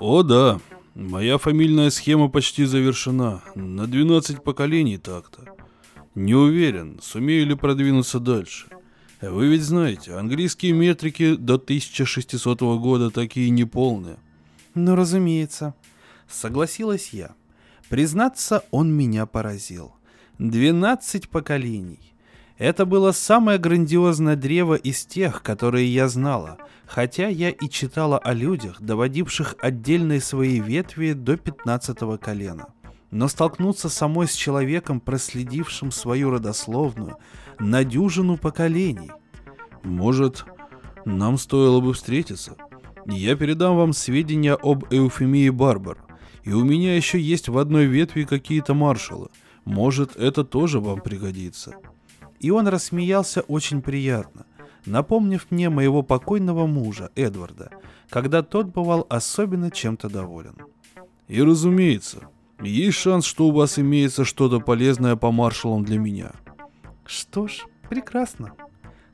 [0.00, 0.60] О да,
[0.94, 5.54] моя фамильная схема почти завершена, на 12 поколений так-то.
[6.16, 8.66] Не уверен, сумею ли продвинуться дальше.
[9.30, 14.16] Вы ведь знаете, английские метрики до 1600 года такие неполные.
[14.74, 15.74] Ну, разумеется.
[16.28, 17.34] Согласилась я.
[17.88, 19.92] Признаться, он меня поразил.
[20.38, 22.14] Двенадцать поколений.
[22.58, 28.32] Это было самое грандиозное древо из тех, которые я знала, хотя я и читала о
[28.32, 32.73] людях, доводивших отдельные свои ветви до пятнадцатого колена.
[33.14, 37.16] Но столкнуться самой с человеком, проследившим свою родословную
[37.60, 39.12] на дюжину поколений.
[39.84, 40.44] Может,
[41.04, 42.56] нам стоило бы встретиться?
[43.06, 45.98] Я передам вам сведения об эуфемии Барбар.
[46.42, 49.28] И у меня еще есть в одной ветви какие-то маршалы.
[49.64, 51.76] Может, это тоже вам пригодится.
[52.40, 54.44] И он рассмеялся очень приятно,
[54.86, 57.70] напомнив мне моего покойного мужа, Эдварда,
[58.08, 60.56] когда тот бывал особенно чем-то доволен.
[61.28, 62.28] И разумеется,
[62.60, 66.32] есть шанс, что у вас имеется что-то полезное по маршалам для меня.
[67.04, 68.52] Что ж, прекрасно,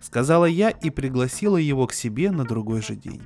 [0.01, 3.23] сказала я и пригласила его к себе на другой же день.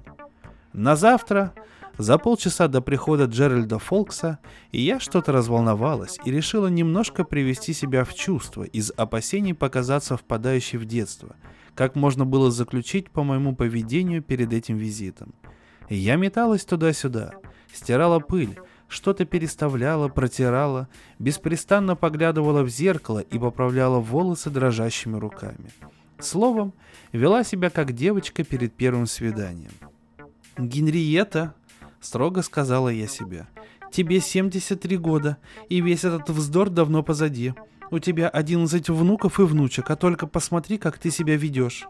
[0.72, 1.54] На завтра
[1.98, 4.40] за полчаса до прихода Джеральда Фолкса
[4.72, 10.84] я что-то разволновалась и решила немножко привести себя в чувство из опасений показаться впадающей в
[10.86, 11.36] детство,
[11.76, 15.34] как можно было заключить по моему поведению перед этим визитом.
[15.88, 17.34] Я металась туда-сюда,
[17.72, 25.70] стирала пыль, что-то переставляла, протирала, беспрестанно поглядывала в зеркало и поправляла волосы дрожащими руками.
[26.18, 26.72] Словом,
[27.12, 29.72] вела себя как девочка перед первым свиданием.
[30.56, 31.54] «Генриетта»,
[32.04, 33.46] Строго сказала я себе.
[33.90, 35.38] Тебе 73 года,
[35.70, 37.54] и весь этот вздор давно позади.
[37.90, 41.88] У тебя 11 внуков и внучек, а только посмотри, как ты себя ведешь.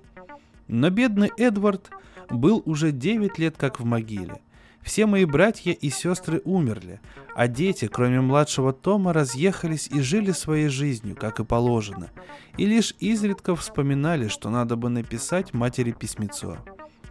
[0.68, 1.90] Но бедный Эдвард
[2.30, 4.40] был уже 9 лет как в могиле.
[4.85, 7.01] Все мои братья и сестры умерли,
[7.35, 12.11] а дети, кроме младшего Тома, разъехались и жили своей жизнью, как и положено,
[12.59, 16.59] и лишь изредка вспоминали, что надо бы написать матери письмецо.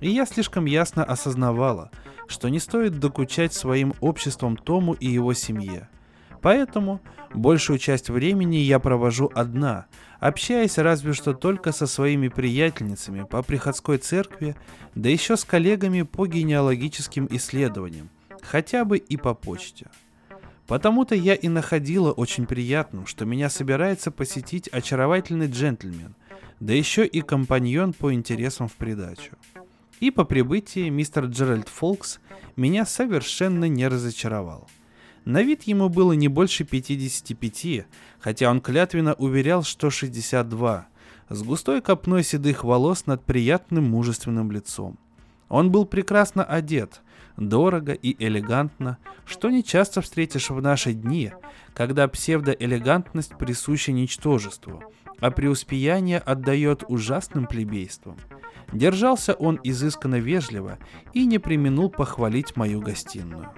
[0.01, 1.89] И я слишком ясно осознавала,
[2.27, 5.89] что не стоит докучать своим обществом Тому и его семье.
[6.41, 7.01] Поэтому
[7.33, 9.88] большую часть времени я провожу одна,
[10.23, 14.55] общаясь разве что только со своими приятельницами по приходской церкви,
[14.95, 18.09] да еще с коллегами по генеалогическим исследованиям,
[18.41, 19.88] хотя бы и по почте.
[20.65, 26.15] Потому-то я и находила очень приятным, что меня собирается посетить очаровательный джентльмен,
[26.62, 29.33] да еще и компаньон по интересам в придачу.
[29.99, 32.21] И по прибытии мистер Джеральд Фолкс
[32.55, 34.69] меня совершенно не разочаровал.
[35.25, 37.86] На вид ему было не больше 55,
[38.19, 40.88] хотя он клятвенно уверял, что 62,
[41.29, 44.99] с густой копной седых волос над приятным мужественным лицом.
[45.47, 47.01] Он был прекрасно одет,
[47.38, 51.31] дорого и элегантно, что не часто встретишь в наши дни,
[51.73, 54.83] когда псевдоэлегантность присуща ничтожеству,
[55.19, 58.17] а преуспеяние отдает ужасным плебействам–
[58.73, 60.79] Держался он изысканно вежливо
[61.13, 63.51] и не применул похвалить мою гостиную.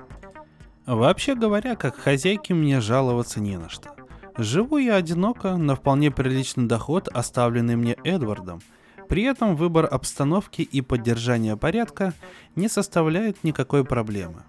[0.86, 3.95] Вообще говоря, как хозяйке мне жаловаться не на что.
[4.38, 8.62] Живу я одиноко, на вполне приличный доход, оставленный мне Эдвардом.
[9.08, 12.13] При этом выбор обстановки и поддержание порядка
[12.56, 14.43] не составляет никакой проблемы.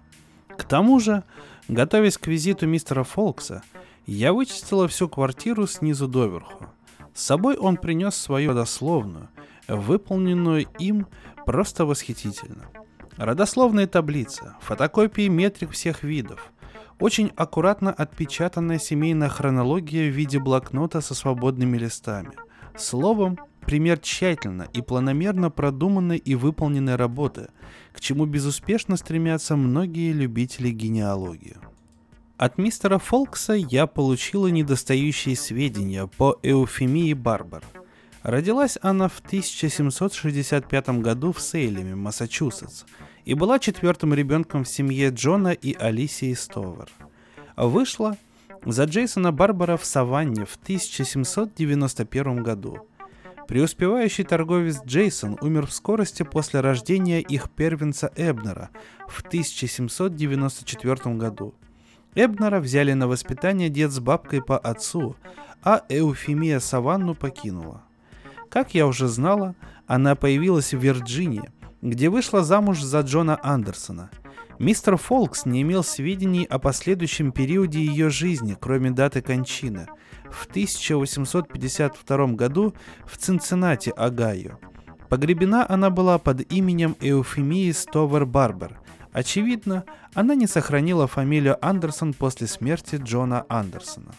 [0.57, 1.23] К тому же,
[1.67, 3.63] готовясь к визиту мистера Фолкса,
[4.05, 6.67] я вычистила всю квартиру снизу доверху.
[7.13, 9.29] С собой он принес свою родословную,
[9.67, 11.07] выполненную им
[11.45, 12.69] просто восхитительно.
[13.17, 16.51] Родословная таблица, фотокопии метрик всех видов,
[16.99, 22.33] очень аккуратно отпечатанная семейная хронология в виде блокнота со свободными листами.
[22.77, 27.47] Словом, пример тщательно и планомерно продуманной и выполненной работы,
[27.91, 31.57] к чему безуспешно стремятся многие любители генеалогии.
[32.37, 37.63] От мистера Фолкса я получила недостающие сведения по эуфемии Барбар–
[38.27, 42.83] Родилась она в 1765 году в Сейлеме, Массачусетс,
[43.27, 46.89] и была четвертым ребенком в семье Джона и Алисии Стовер.
[47.57, 48.15] Вышла
[48.65, 52.87] за Джейсона Барбара в Саванне в 1791 году.
[53.49, 58.69] Преуспевающий торговец Джейсон умер в скорости после рождения их первенца Эбнера
[59.09, 61.53] в 1794 году.
[62.15, 65.17] Эбнера взяли на воспитание дед с бабкой по отцу,
[65.61, 67.83] а Эуфемия Саванну покинула.
[68.49, 69.53] Как я уже знала,
[69.85, 71.51] она появилась в Вирджинии,
[71.89, 74.09] где вышла замуж за Джона Андерсона.
[74.59, 79.87] Мистер Фолкс не имел сведений о последующем периоде ее жизни, кроме даты кончины–
[80.31, 82.73] в 1852 году
[83.05, 84.59] в Цинциннати, Огайо.
[85.09, 88.79] Погребена она была под именем Эуфемии Стовер Барбер.
[89.13, 94.13] Очевидно, она не сохранила фамилию Андерсон после смерти Джона Андерсона.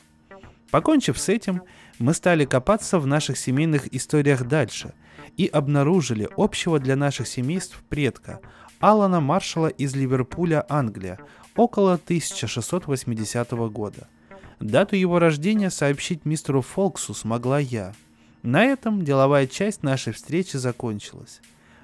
[0.71, 1.63] Покончив с этим,
[1.99, 4.95] мы стали копаться в наших семейных историях дальше
[5.37, 8.41] и обнаружили общего для наших семейств предка
[8.81, 11.19] Алана Маршала из Ливерпуля, Англия,
[11.57, 14.09] около 1680 года–
[14.61, 17.95] Дату его рождения сообщить мистеру Фолксу смогла я.
[18.43, 21.41] На этом деловая часть нашей встречи закончилась.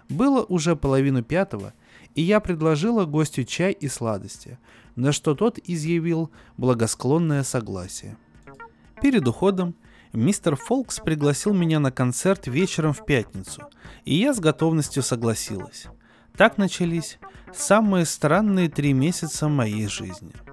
[0.08, 1.72] Было уже половину пятого,
[2.14, 4.58] и я предложила гостю чай и сладости,
[4.96, 8.16] на что тот изъявил благосклонное согласие.
[9.00, 9.74] Перед уходом
[10.14, 13.62] мистер Фолкс пригласил меня на концерт вечером в пятницу,
[14.04, 15.86] и я с готовностью согласилась.
[16.36, 17.18] Так начались
[17.52, 20.32] самые странные три месяца моей жизни–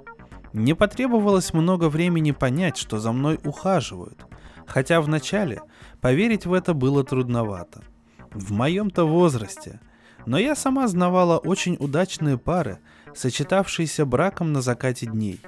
[0.54, 4.26] не потребовалось много времени понять, что за мной ухаживают,
[4.68, 5.62] хотя вначале
[6.02, 7.84] поверить в это было трудновато.
[8.32, 9.80] В моем-то возрасте.
[10.26, 12.80] Но я сама знавала очень удачные пары,
[13.16, 15.42] сочетавшиеся браком на закате дней.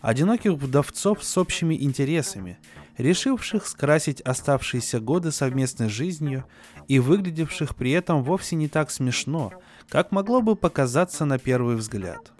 [0.00, 2.58] Одиноких вдовцов с общими интересами,
[2.98, 6.44] решивших скрасить оставшиеся годы совместной жизнью
[6.86, 9.52] и выглядевших при этом вовсе не так смешно,
[9.88, 12.32] как могло бы показаться на первый взгляд.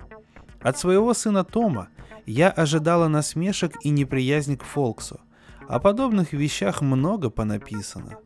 [0.61, 1.89] От своего сына Тома
[2.27, 5.21] я ожидала насмешек и неприязни к Фолксу.
[5.69, 8.19] О подобных вещах много понаписано.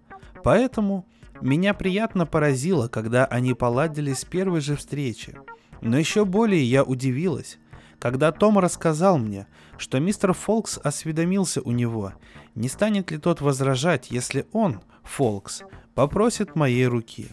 [0.45, 1.07] Поэтому
[1.41, 5.37] меня приятно поразило, когда они поладили с первой же встречи.
[5.80, 7.59] Но еще более я удивилась,
[8.03, 9.46] когда Том рассказал мне,
[9.78, 12.14] что мистер Фолкс осведомился у него,
[12.57, 15.62] не станет ли тот возражать, если он, Фолкс,
[15.94, 17.28] попросит моей руки.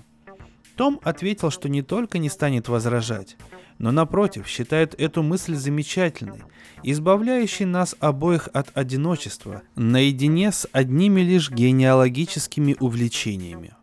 [0.75, 3.35] Том ответил, что не только не станет возражать,
[3.79, 6.43] но напротив считает эту мысль замечательной,
[6.83, 13.73] избавляющей нас обоих от одиночества, наедине с одними лишь генеалогическими увлечениями.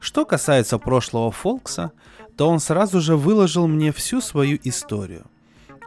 [0.00, 1.92] Что касается прошлого Фолкса,
[2.36, 5.24] то он сразу же выложил мне всю свою историю.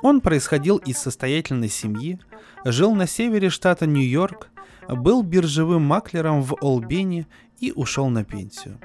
[0.02, 2.20] Он происходил из состоятельной семьи,
[2.64, 4.50] жил на севере штата Нью-Йорк,
[4.88, 7.28] был биржевым маклером в Олбене
[7.60, 8.80] и ушел на пенсию.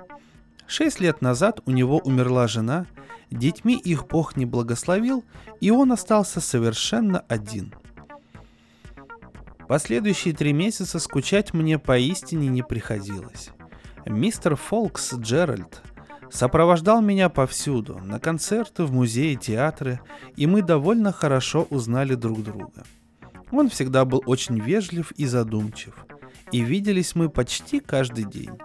[0.66, 2.86] Шесть лет назад у него умерла жена–
[3.34, 5.24] Детьми их Бог не благословил,
[5.60, 7.74] и он остался совершенно один.
[9.66, 13.50] Последующие три месяца скучать мне поистине не приходилось.
[14.06, 15.82] Мистер Фолкс Джеральд
[16.34, 20.00] сопровождал меня повсюду, на концерты, в музеи, театры,
[20.36, 22.84] и мы довольно хорошо узнали друг друга.
[23.52, 25.94] Он всегда был очень вежлив и задумчив,
[26.50, 28.58] и виделись мы почти каждый день.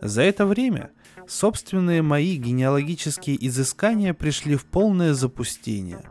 [0.00, 0.90] За это время–
[1.28, 6.02] собственные мои генеалогические изыскания пришли в полное запустение.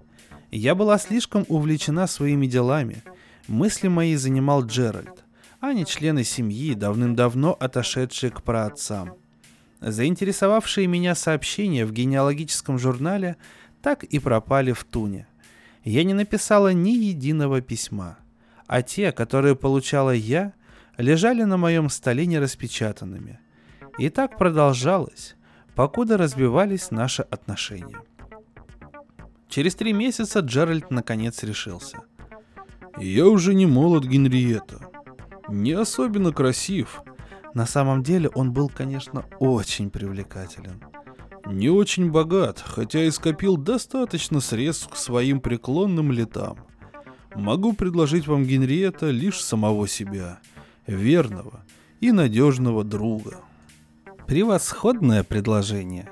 [0.51, 3.03] Я была слишком увлечена своими делами.
[3.47, 5.23] Мысли мои занимал Джеральд,
[5.59, 9.22] а не члены семьи, давным-давно отошедшие к праотцам.
[9.85, 13.35] Заинтересовавшие меня сообщения в генеалогическом журнале
[13.81, 15.27] так и пропали в туне.
[15.83, 18.17] Я не написала ни единого письма,
[18.65, 20.53] а те, которые получала я,
[20.97, 23.41] лежали на моем столе нераспечатанными.
[23.97, 25.35] И так продолжалось,
[25.75, 27.97] покуда развивались наши отношения.
[29.49, 31.97] Через три месяца Джеральд наконец решился.
[32.97, 34.79] «Я уже не молод, Генриетта.
[35.49, 37.03] Не особенно красив».
[37.53, 40.83] На самом деле он был, конечно, очень привлекателен.
[41.45, 46.57] Не очень богат, хотя и скопил достаточно средств к своим преклонным летам.
[47.35, 50.39] Могу предложить вам, Генриетта, лишь самого себя,
[50.87, 51.65] верного
[51.99, 53.41] и надежного друга.
[54.27, 56.09] Превосходное предложение.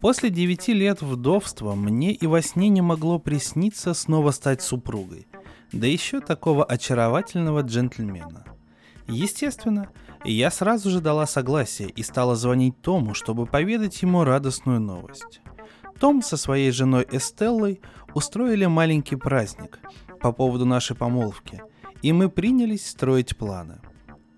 [0.00, 5.26] После девяти лет вдовства мне и во сне не могло присниться снова стать супругой,
[5.72, 8.44] да еще такого очаровательного джентльмена.
[9.10, 9.90] Естественно,
[10.24, 15.40] я сразу же дала согласие и стала звонить Тому, чтобы поведать ему радостную новость.
[15.98, 17.80] Том со своей женой Эстеллой
[18.14, 19.78] устроили маленький праздник
[20.20, 21.62] по поводу нашей помолвки,
[22.02, 23.80] и мы принялись строить планы.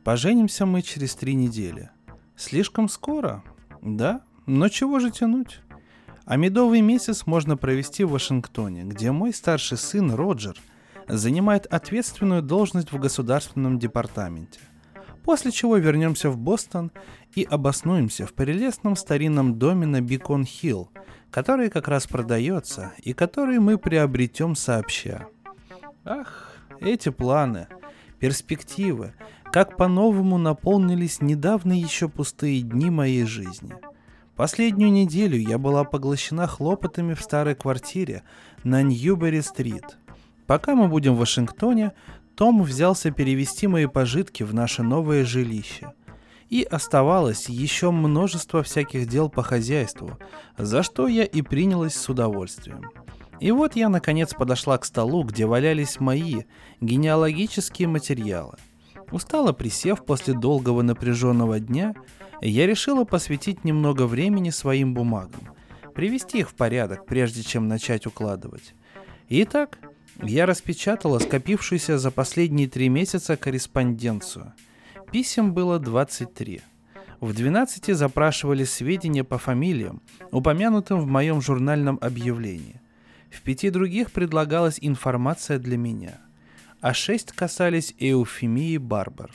[0.05, 1.91] Поженимся мы через три недели–
[2.37, 3.45] Слишком скоро?
[3.83, 4.23] Да?
[4.47, 5.61] Но чего же тянуть?
[6.25, 10.57] А медовый месяц можно провести в Вашингтоне, где мой старший сын Роджер
[11.09, 14.61] занимает ответственную должность в государственном департаменте.
[15.25, 16.91] после чего вернемся в Бостон
[17.35, 20.91] и обоснуемся в прелестном старинном доме на Бикон-Хилл,
[21.31, 25.29] который как раз продается и который мы приобретем сообща.
[26.05, 27.69] Ах, эти планы,
[28.19, 33.75] перспективы, как по-новому наполнились недавно еще пустые дни моей жизни.
[34.35, 38.23] Последнюю неделю я была поглощена хлопотами в старой квартире
[38.65, 39.99] на Ньюбери-стрит.
[40.53, 41.93] Пока мы будем в Вашингтоне,
[42.35, 45.95] том взялся перевести мои пожитки в наше новое жилище.
[46.51, 50.19] И оставалось еще множество всяких дел по хозяйству,
[50.59, 52.83] за что я и принялась с удовольствием.
[53.41, 56.43] И вот я наконец подошла к столу, где валялись мои
[56.83, 58.57] генеалогические материалы.
[59.11, 61.95] Устало присев после долгого напряженного дня,
[62.43, 65.55] я решила посвятить немного времени своим бумагам,
[65.95, 68.75] привести их в порядок, прежде чем начать укладывать.
[69.31, 69.79] Итак,
[70.23, 74.53] я распечатала скопившуюся за последние три месяца корреспонденцию.
[75.11, 76.63] Писем было 23.
[77.21, 80.01] В 12 запрашивали сведения по фамилиям,
[80.31, 82.81] упомянутым в моем журнальном объявлении.
[83.31, 86.21] В пяти других предлагалась информация для меня,
[86.81, 89.31] а шесть касались Эуфемии Барбар.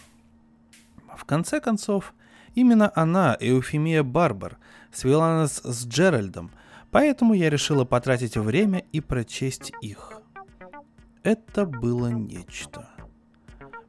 [1.15, 2.13] В конце концов,
[2.55, 4.57] именно она, Эуфемия Барбар,
[4.91, 6.51] свела нас с Джеральдом,
[6.91, 10.21] поэтому я решила потратить время и прочесть их.
[11.27, 12.87] Это было нечто.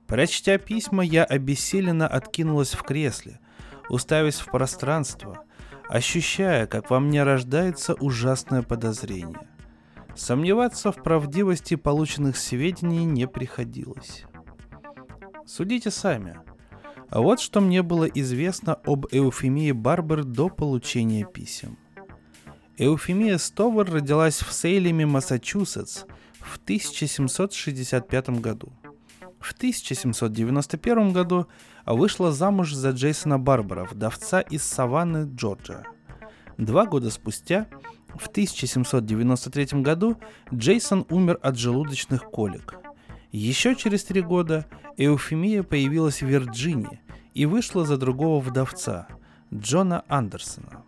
[0.08, 3.38] Прочтя письма, я обессиленно откинулась в кресле,
[3.88, 5.44] уставясь в пространство,
[5.88, 9.48] ощущая, как во мне рождается ужасное подозрение–
[10.18, 14.24] Сомневаться в правдивости полученных сведений не приходилось.
[15.46, 16.40] Судите сами.
[17.08, 21.78] А вот что мне было известно об Эуфемии Барбер до получения писем.
[22.76, 26.02] Эуфемия Стовар родилась в Сейлеме, Массачусетс
[26.40, 28.72] в 1765 году.
[29.40, 31.46] В 1791 году
[31.86, 35.84] вышла замуж за Джейсона Барбара, вдовца из Саванны, Джорджия.
[36.56, 37.66] Два года спустя
[38.16, 40.16] в 1793 году
[40.52, 42.74] Джейсон умер от желудочных колик.
[43.30, 44.66] Еще через три года
[44.96, 47.00] Эуфемия появилась в Вирджинии
[47.34, 49.06] и вышла за другого вдовца,
[49.54, 50.82] Джона Андерсона.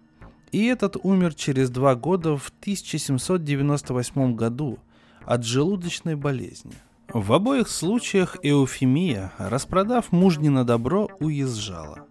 [0.51, 4.79] И этот умер через два года в 1798 году
[5.25, 6.75] от желудочной болезни.
[7.13, 12.07] В обоих случаях Эуфемия, распродав мужни на добро, уезжала.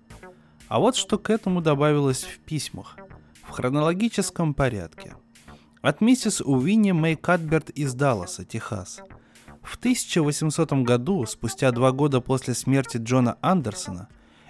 [0.67, 2.97] А вот что к этому добавилось в письмах–
[3.49, 5.15] в хронологическом порядке.
[5.81, 9.01] От миссис Увинни Мэй Катберт из Далласа, Техас.
[9.63, 14.07] В 1800 году, спустя два года после смерти Джона Андерсона,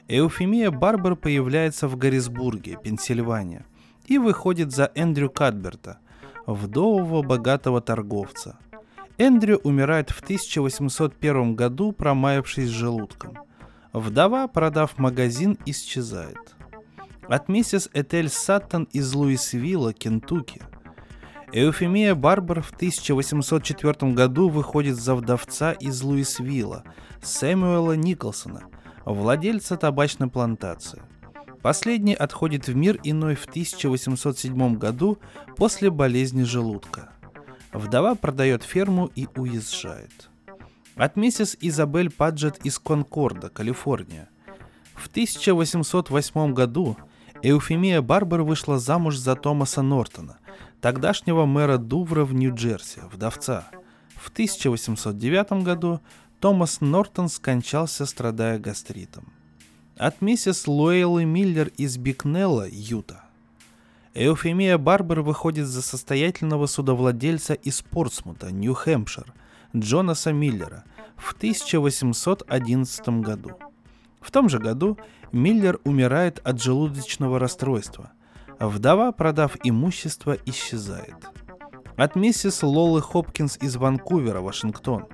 [0.09, 3.65] Эуфемия Барбер появляется в Гаррисбурге, Пенсильвания,
[4.07, 5.99] и выходит за Эндрю Кадберта,
[6.53, 8.57] вдового богатого торговца.
[9.17, 13.37] Эндрю умирает в 1801 году, промаявшись желудком.
[13.93, 16.37] Вдова, продав магазин, исчезает–
[17.29, 20.63] от миссис Этель Саттон из Луисвилла, Кентукки.
[21.53, 26.83] Эуфемия Барбар в 1804 году выходит за вдовца из Луисвилла,
[27.21, 28.63] Сэмюэла Николсона,
[29.05, 31.03] владельца табачной плантации.
[31.61, 35.17] Последний отходит в мир иной в 1807 году
[35.57, 37.09] после болезни желудка.
[37.73, 40.29] Вдова продает ферму и уезжает.
[40.95, 44.29] От миссис Изабель Паджет из Конкорда, Калифорния.
[44.95, 46.97] В 1808 году
[47.41, 50.39] Эуфемия Барбер вышла замуж за Томаса Нортона,
[50.81, 53.69] тогдашнего мэра Дувра в Нью-Джерси, вдовца.
[54.15, 56.01] В 1809 году
[56.39, 59.31] Томас Нортон скончался, страдая гастритом.
[59.99, 63.25] От миссис Луэйлы Миллер из Бикнелла, Юта.
[64.13, 69.33] Эуфемия Барбер выходит за состоятельного судовладельца из Портсмута, Нью-Хэмпшир,
[69.75, 70.85] Джонаса Миллера
[71.17, 73.51] в 1811 году.
[74.21, 74.97] В том же году
[75.33, 78.13] Миллер умирает от желудочного расстройства.
[78.57, 81.17] Вдова, продав имущество, исчезает.
[81.97, 85.07] От миссис Лолы Хопкинс из Ванкувера, Вашингтон.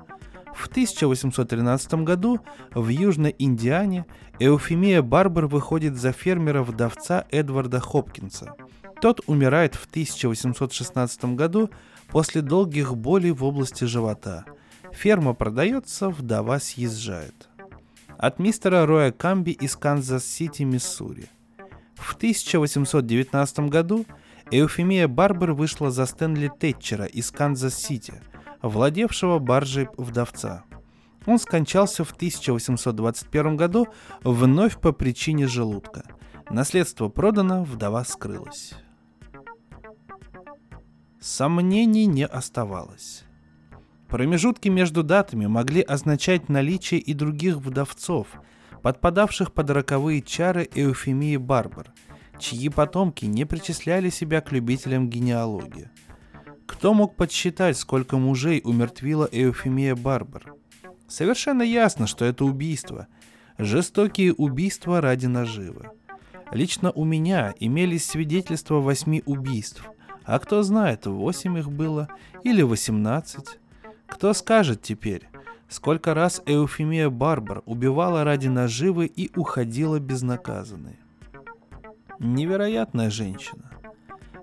[0.56, 2.40] В 1813 году
[2.74, 4.06] в Южной Индиане
[4.40, 8.56] Эуфемия Барбер выходит за фермера-вдовца Эдварда Хопкинса.
[9.02, 11.70] Тот умирает в 1816 году
[12.08, 14.46] после долгих болей в области живота.
[14.94, 17.50] Ферма продается, вдова съезжает
[18.18, 21.28] от мистера Роя Камби из Канзас-Сити, Миссури.
[21.96, 24.06] В 1819 году
[24.52, 28.22] Эуфемия Барбер вышла за Стэнли Тэтчера из Канзас-Сити,
[28.68, 30.64] владевшего баржей вдовца.
[31.26, 33.88] Он скончался в 1821 году
[34.24, 36.04] вновь по причине желудка.
[36.50, 38.74] Наследство продано, вдова скрылась.
[41.20, 43.24] Сомнений не оставалось.
[44.08, 48.28] Промежутки между датами могли означать наличие и других вдовцов,
[48.84, 51.92] подпадавших под роковые чары Эуфемии Барбар,
[52.38, 55.90] чьи потомки не причисляли себя к любителям генеалогии.
[56.66, 60.54] Кто мог подсчитать, сколько мужей умертвила Эуфемия Барбар?
[61.08, 63.08] Совершенно ясно, что это убийство.
[63.58, 65.90] Жестокие убийства ради наживы.
[66.52, 69.84] Лично у меня имелись свидетельства восьми убийств,
[70.24, 72.10] а кто знает, восемь их было
[72.44, 73.60] или восемнадцать.
[74.08, 75.28] Кто скажет теперь,
[75.70, 81.00] сколько раз Эуфемия Барбар убивала ради наживы и уходила безнаказанной?
[82.20, 83.72] Невероятная женщина.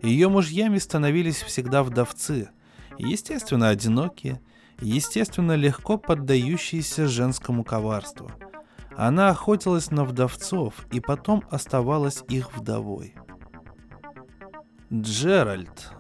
[0.03, 2.51] Ее мужьями становились всегда вдовцы,
[2.99, 4.41] естественно, одинокие,
[4.81, 8.31] естественно, легко поддающиеся женскому коварству.
[8.97, 13.15] Она охотилась на вдовцов и потом оставалась их вдовой.
[14.93, 15.93] Джеральд.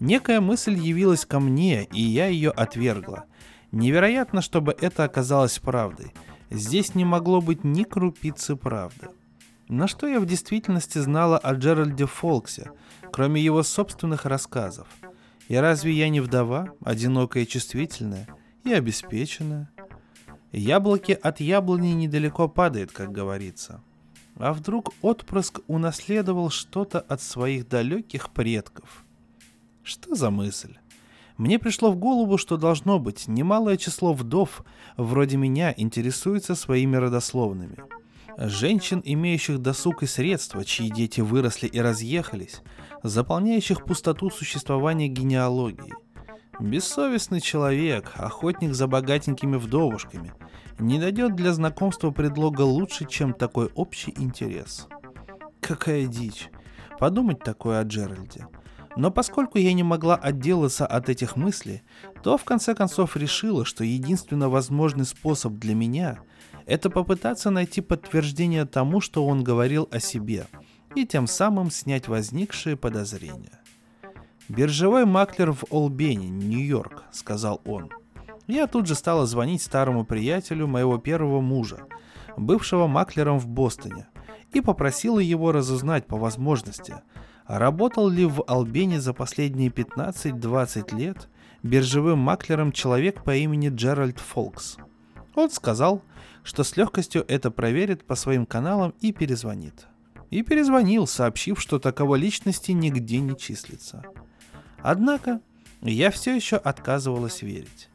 [0.00, 3.26] Некая мысль явилась ко мне, и я ее отвергла.
[3.70, 6.12] Невероятно, чтобы это оказалось правдой.
[6.50, 9.08] Здесь не могло быть ни крупицы правды.
[9.68, 12.70] Но что я в действительности знала о Джеральде Фолксе,
[13.10, 14.86] кроме его собственных рассказов?
[15.48, 18.28] И разве я не вдова, одинокая и чувствительная,
[18.64, 19.70] и обеспеченная?
[20.52, 23.82] Яблоки от яблони недалеко падает, как говорится.
[24.36, 29.04] А вдруг отпрыск унаследовал что-то от своих далеких предков?
[29.82, 30.76] Что за мысль?
[31.36, 34.64] Мне пришло в голову, что должно быть немалое число вдов,
[34.96, 37.78] вроде меня, интересуется своими родословными–
[38.36, 42.62] Женщин, имеющих досуг и средства, чьи дети выросли и разъехались,
[43.02, 45.92] заполняющих пустоту существования генеалогии.
[46.58, 50.32] Бессовестный человек, охотник за богатенькими вдовушками,
[50.78, 54.88] не дойдет для знакомства предлога лучше, чем такой общий интерес.
[55.60, 56.48] Какая дичь.
[56.98, 58.46] Подумать такое о Джеральде.
[58.96, 61.82] Но поскольку я не могла отделаться от этих мыслей,
[62.22, 66.18] то в конце концов решила, что единственно возможный способ для меня–
[66.66, 70.46] это попытаться найти подтверждение тому, что он говорил о себе,
[70.94, 73.60] и тем самым снять возникшие подозрения.
[74.48, 77.90] «Биржевой маклер в Олбене, Нью-Йорк»,— сказал он.
[78.46, 81.86] Я тут же стала звонить старому приятелю моего первого мужа,
[82.36, 84.06] бывшего маклером в Бостоне,
[84.52, 86.96] и попросила его разузнать по возможности,
[87.46, 91.28] работал ли в Албене за последние 15-20 лет
[91.62, 94.76] биржевым маклером человек по имени Джеральд Фолкс.
[95.34, 96.02] Он сказал,
[96.44, 99.86] что с легкостью это проверит по своим каналам и перезвонит.
[100.30, 104.04] И перезвонил, сообщив, что таковой личности нигде не числится.
[104.78, 105.40] Однако
[105.80, 107.88] я все еще отказывалась верить.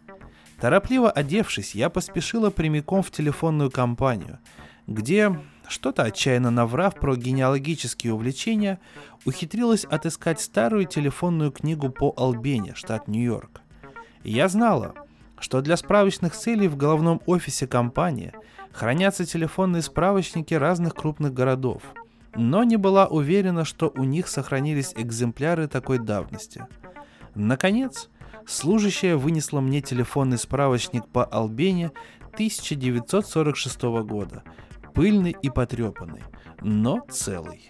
[0.60, 4.40] Торопливо одевшись, я поспешила прямиком в телефонную компанию,
[4.88, 8.80] где, что-то отчаянно наврав про генеалогические увлечения,
[9.26, 13.62] ухитрилась отыскать старую телефонную книгу по Албене, штат Нью-Йорк.
[14.24, 14.96] Я знала,
[15.40, 18.34] что для справочных целей в головном офисе компании
[18.72, 21.82] хранятся телефонные справочники разных крупных городов,
[22.36, 26.66] но не была уверена, что у них сохранились экземпляры такой давности.
[27.36, 28.10] Наконец,
[28.46, 31.92] служащая вынесла мне телефонный справочник по Албене
[32.34, 34.44] 1946 года,
[34.94, 36.24] пыльный и потрепанный,
[36.62, 37.70] но целый.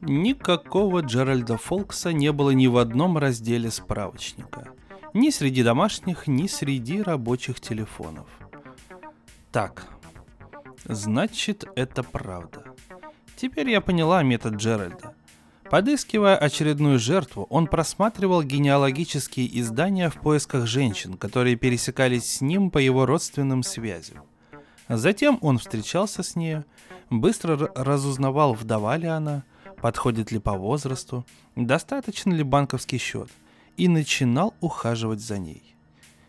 [0.00, 4.68] Никакого Джеральда Фолкса не было ни в одном разделе справочника–
[5.14, 8.26] ни среди домашних, ни среди рабочих телефонов.
[9.52, 9.86] Так,
[10.84, 12.64] значит это правда.
[13.36, 15.14] Теперь я поняла метод Джеральда.
[15.70, 22.78] Подыскивая очередную жертву, он просматривал генеалогические издания в поисках женщин, которые пересекались с ним по
[22.78, 24.22] его родственным связям.
[24.88, 26.64] Затем он встречался с нею,
[27.10, 29.42] быстро разузнавал, вдова ли она,
[29.82, 31.26] подходит ли по возрасту,
[31.56, 33.28] достаточно ли банковский счет–
[33.76, 35.76] и начинал ухаживать за ней.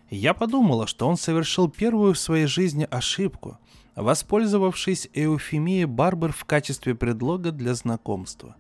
[0.10, 3.58] Я подумала, что он совершил первую в своей жизни ошибку,
[3.96, 8.56] воспользовавшись эуфемией Барбар в качестве предлога для знакомства.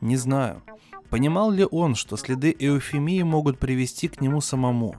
[0.00, 0.62] Не знаю,
[1.10, 4.94] понимал ли он, что следы эуфемии могут привести к нему самому.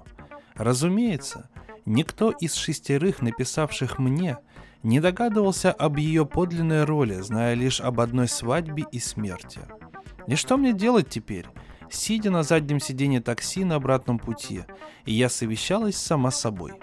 [0.56, 1.50] Разумеется,
[1.86, 4.38] никто из шестерых, написавших мне,
[4.84, 9.62] не догадывался об ее подлинной роли, зная лишь об одной свадьбе и смерти.
[10.28, 11.48] И что мне делать теперь?
[11.92, 14.64] Сидя на заднем сиденье такси на обратном пути,
[15.06, 16.74] и я совещалась сама с собой.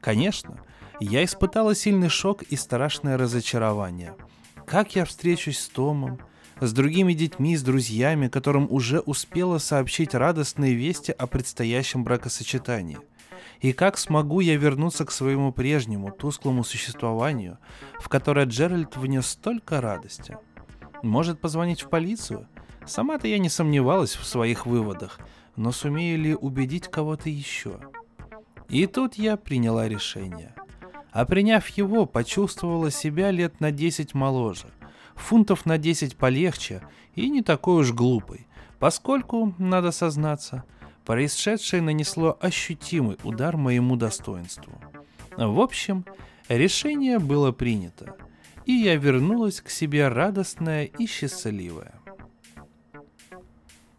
[0.00, 0.60] Конечно,
[1.00, 4.14] я испытала сильный шок и страшное разочарование.
[4.66, 6.20] Как я встречусь с Томом,
[6.60, 12.98] с другими детьми, с друзьями, которым уже успела сообщить радостные вести о предстоящем бракосочетании?
[13.60, 17.58] И как смогу я вернуться к своему прежнему тусклому существованию,
[18.00, 20.36] в которое Джеральд внес столько радости?
[21.02, 22.48] Может позвонить в полицию?
[22.86, 25.20] Сама-то я не сомневалась в своих выводах,
[25.56, 27.78] но сумею ли убедить кого-то еще?
[28.68, 30.54] И тут я приняла решение.
[31.12, 34.68] а приняв его, почувствовала себя лет на 10 моложе,
[35.14, 36.82] фунтов на 10 полегче
[37.14, 38.46] и не такой уж глупой,
[38.78, 40.64] поскольку, надо сознаться,
[41.04, 44.72] происшедшее нанесло ощутимый удар моему достоинству.
[45.36, 46.06] В общем,
[46.48, 48.16] решение было принято,
[48.64, 52.01] и я вернулась к себе радостная и счастливая.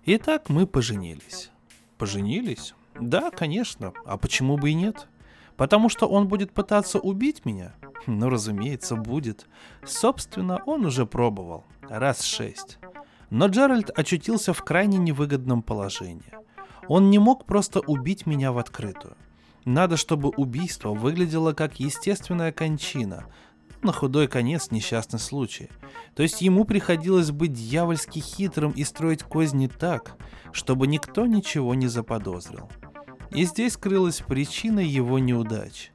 [0.06, 1.49] Итак, мы поженились.
[1.97, 2.74] Поженились?
[2.99, 3.93] Да, конечно.
[4.06, 5.08] А почему бы и нет?
[5.56, 7.74] Потому что он будет пытаться убить меня?
[8.06, 9.47] Ну, разумеется, будет.
[9.86, 11.64] Собственно, он уже пробовал.
[11.84, 12.78] Раз шесть.
[13.30, 16.34] Но Джеральд очутился в крайне невыгодном положении.
[16.89, 19.16] Он не мог просто убить меня в открытую.
[19.64, 23.28] Надо, чтобы убийство выглядело как естественная кончина,
[23.84, 25.69] на худой конец несчастный случай.
[26.15, 30.17] То есть ему приходилось быть дьявольски хитрым и строить козни так,
[30.51, 32.69] чтобы никто ничего не заподозрил.
[33.31, 35.91] И здесь крылась причина его неудач.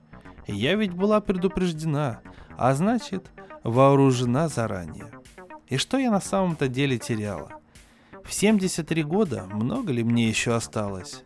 [0.46, 2.20] Я ведь была предупреждена,
[2.56, 3.30] а значит,
[3.62, 5.12] вооружена заранее.
[5.68, 7.60] И что я на самом-то деле теряла?
[8.24, 11.22] В 73 года много ли мне еще осталось?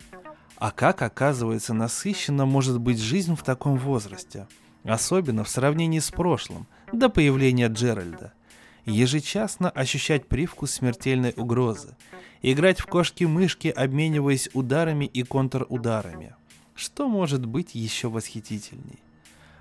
[0.57, 4.47] А как, оказывается, насыщенно может быть жизнь в таком возрасте?
[4.83, 8.33] Особенно в сравнении с прошлым, до появления Джеральда.
[8.85, 11.95] Ежечасно ощущать привкус смертельной угрозы–
[12.41, 16.35] играть в кошки-мышки, обмениваясь ударами и контрударами.
[16.75, 18.99] Что может быть еще восхитительней?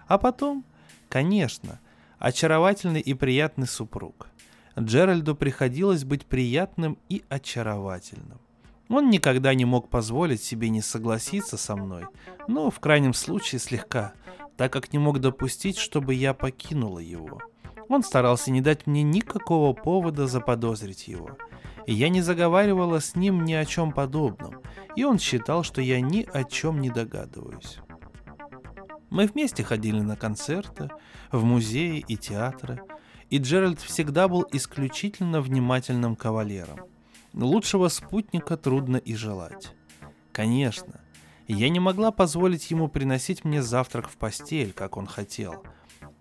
[0.09, 0.65] А потом,
[1.09, 1.79] конечно,
[2.19, 4.29] очаровательный и приятный супруг.
[4.79, 8.41] Джеральду приходилось быть приятным и очаровательным.
[8.89, 12.07] Он никогда не мог позволить себе не согласиться со мной,
[12.49, 14.13] но в крайнем случае слегка,
[14.63, 17.41] так как не мог допустить, чтобы я покинула его.
[17.89, 21.37] Он старался не дать мне никакого повода заподозрить его–
[21.87, 24.63] и я не заговаривала с ним ни о чем подобном,
[24.95, 27.79] и он считал, что я ни о чем не догадываюсь.
[29.11, 30.91] Мы вместе ходили на концерты,
[31.31, 32.81] в музеи и театры,
[33.31, 36.81] и Джеральд всегда был исключительно внимательным кавалером.
[37.35, 39.75] Лучшего спутника трудно и желать.
[40.33, 41.01] Конечно,
[41.49, 45.65] я не могла позволить ему приносить мне завтрак в постель, как он хотел.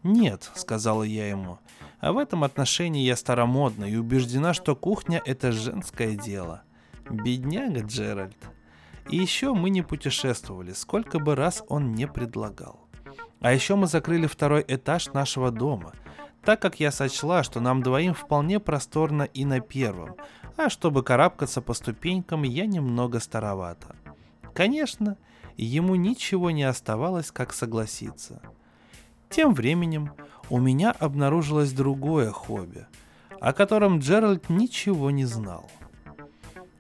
[0.04, 1.60] «Нет»,— сказала я ему,
[2.00, 6.64] а в этом отношении я старомодна и убеждена, что кухня– это женское дело.
[7.10, 8.38] Бедняга Джеральд.
[9.10, 12.88] И еще мы не путешествовали, сколько бы раз он не предлагал.
[13.42, 15.94] А еще мы закрыли второй этаж нашего дома,
[16.44, 20.16] так как я сочла, что нам двоим вполне просторно и на первом,
[20.58, 23.96] а чтобы карабкаться по ступенькам, я немного старовата.
[24.54, 25.18] Конечно,
[25.58, 28.42] ему ничего не оставалось, как согласиться.
[29.30, 30.12] Тем временем
[30.50, 32.86] у меня обнаружилось другое хобби,
[33.40, 35.70] о котором Джеральд ничего не знал.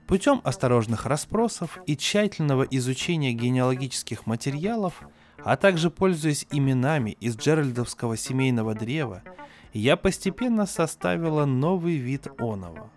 [0.05, 5.01] Путем осторожных расспросов и тщательного изучения генеалогических материалов,
[5.37, 9.23] а также пользуясь именами из джеральдовского семейного древа,
[9.71, 12.89] я постепенно составила новый вид оного.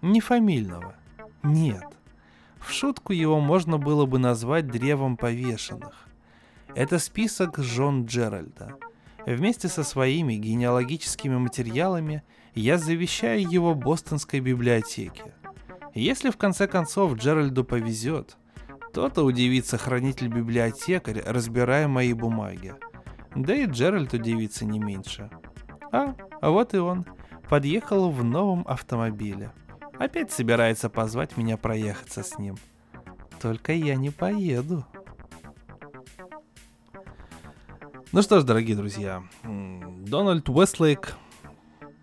[0.00, 0.94] Не фамильного.
[1.42, 1.84] Нет.
[2.66, 6.06] В шутку его можно было бы назвать древом повешенных.
[6.74, 8.76] Это список жен Джеральда–
[9.26, 12.22] Вместе со своими генеалогическими материалами
[12.54, 15.34] я завещаю его Бостонской библиотеке.
[15.94, 18.36] Если в конце концов Джеральду повезет,
[18.92, 22.74] то-то удивится хранитель-библиотекарь, разбирая мои бумаги.
[23.34, 25.30] Да и Джеральд удивится не меньше.
[25.90, 27.06] А, а вот и он.
[27.48, 29.52] Подъехал в новом автомобиле.
[30.04, 32.58] Опять собирается позвать меня проехаться с ним.
[33.40, 34.84] Только я не поеду.
[38.12, 41.16] Ну что ж, дорогие друзья, Дональд Уэстлейк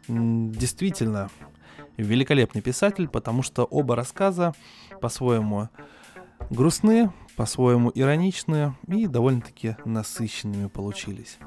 [0.07, 1.29] действительно
[1.95, 4.55] великолепный писатель, потому что оба рассказа
[4.99, 5.69] по-своему
[6.49, 11.37] грустные, по-своему ироничные и довольно-таки насыщенными получились.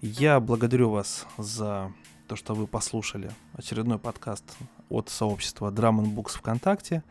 [0.00, 1.92] Я благодарю вас за
[2.32, 4.56] то, что вы послушали очередной подкаст
[4.88, 7.02] от сообщества Drum Books ВКонтакте.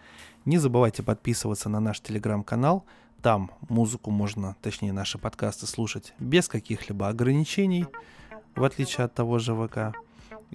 [0.46, 2.86] Не забывайте подписываться на наш телеграм-канал–
[3.22, 7.86] там музыку можно, точнее наши подкасты слушать без каких-либо ограничений,
[8.56, 9.96] в отличие от того же ВК.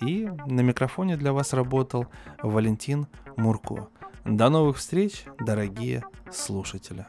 [0.03, 2.07] И на микрофоне для вас работал
[2.43, 3.07] Валентин
[3.37, 3.89] Мурко.
[4.25, 6.03] До новых встреч, дорогие
[6.33, 7.07] слушатели.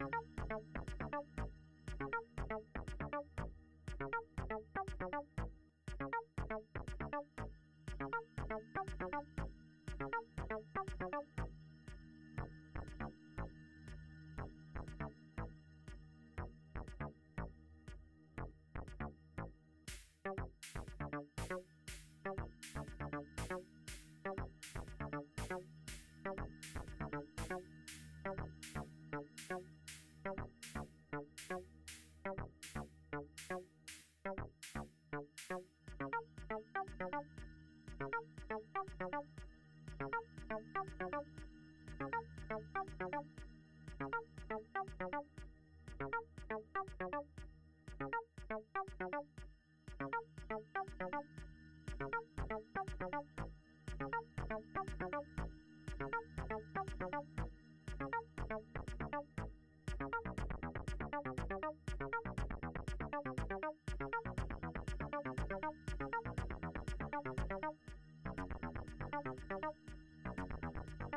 [0.00, 0.14] Thank
[0.50, 0.89] you.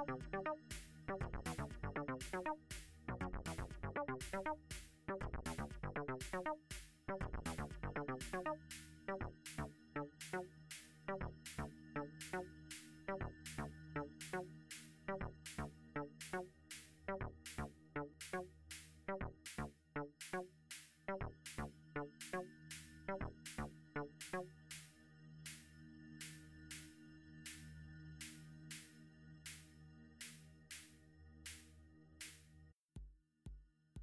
[0.06, 0.34] Thank
[8.47, 8.62] you.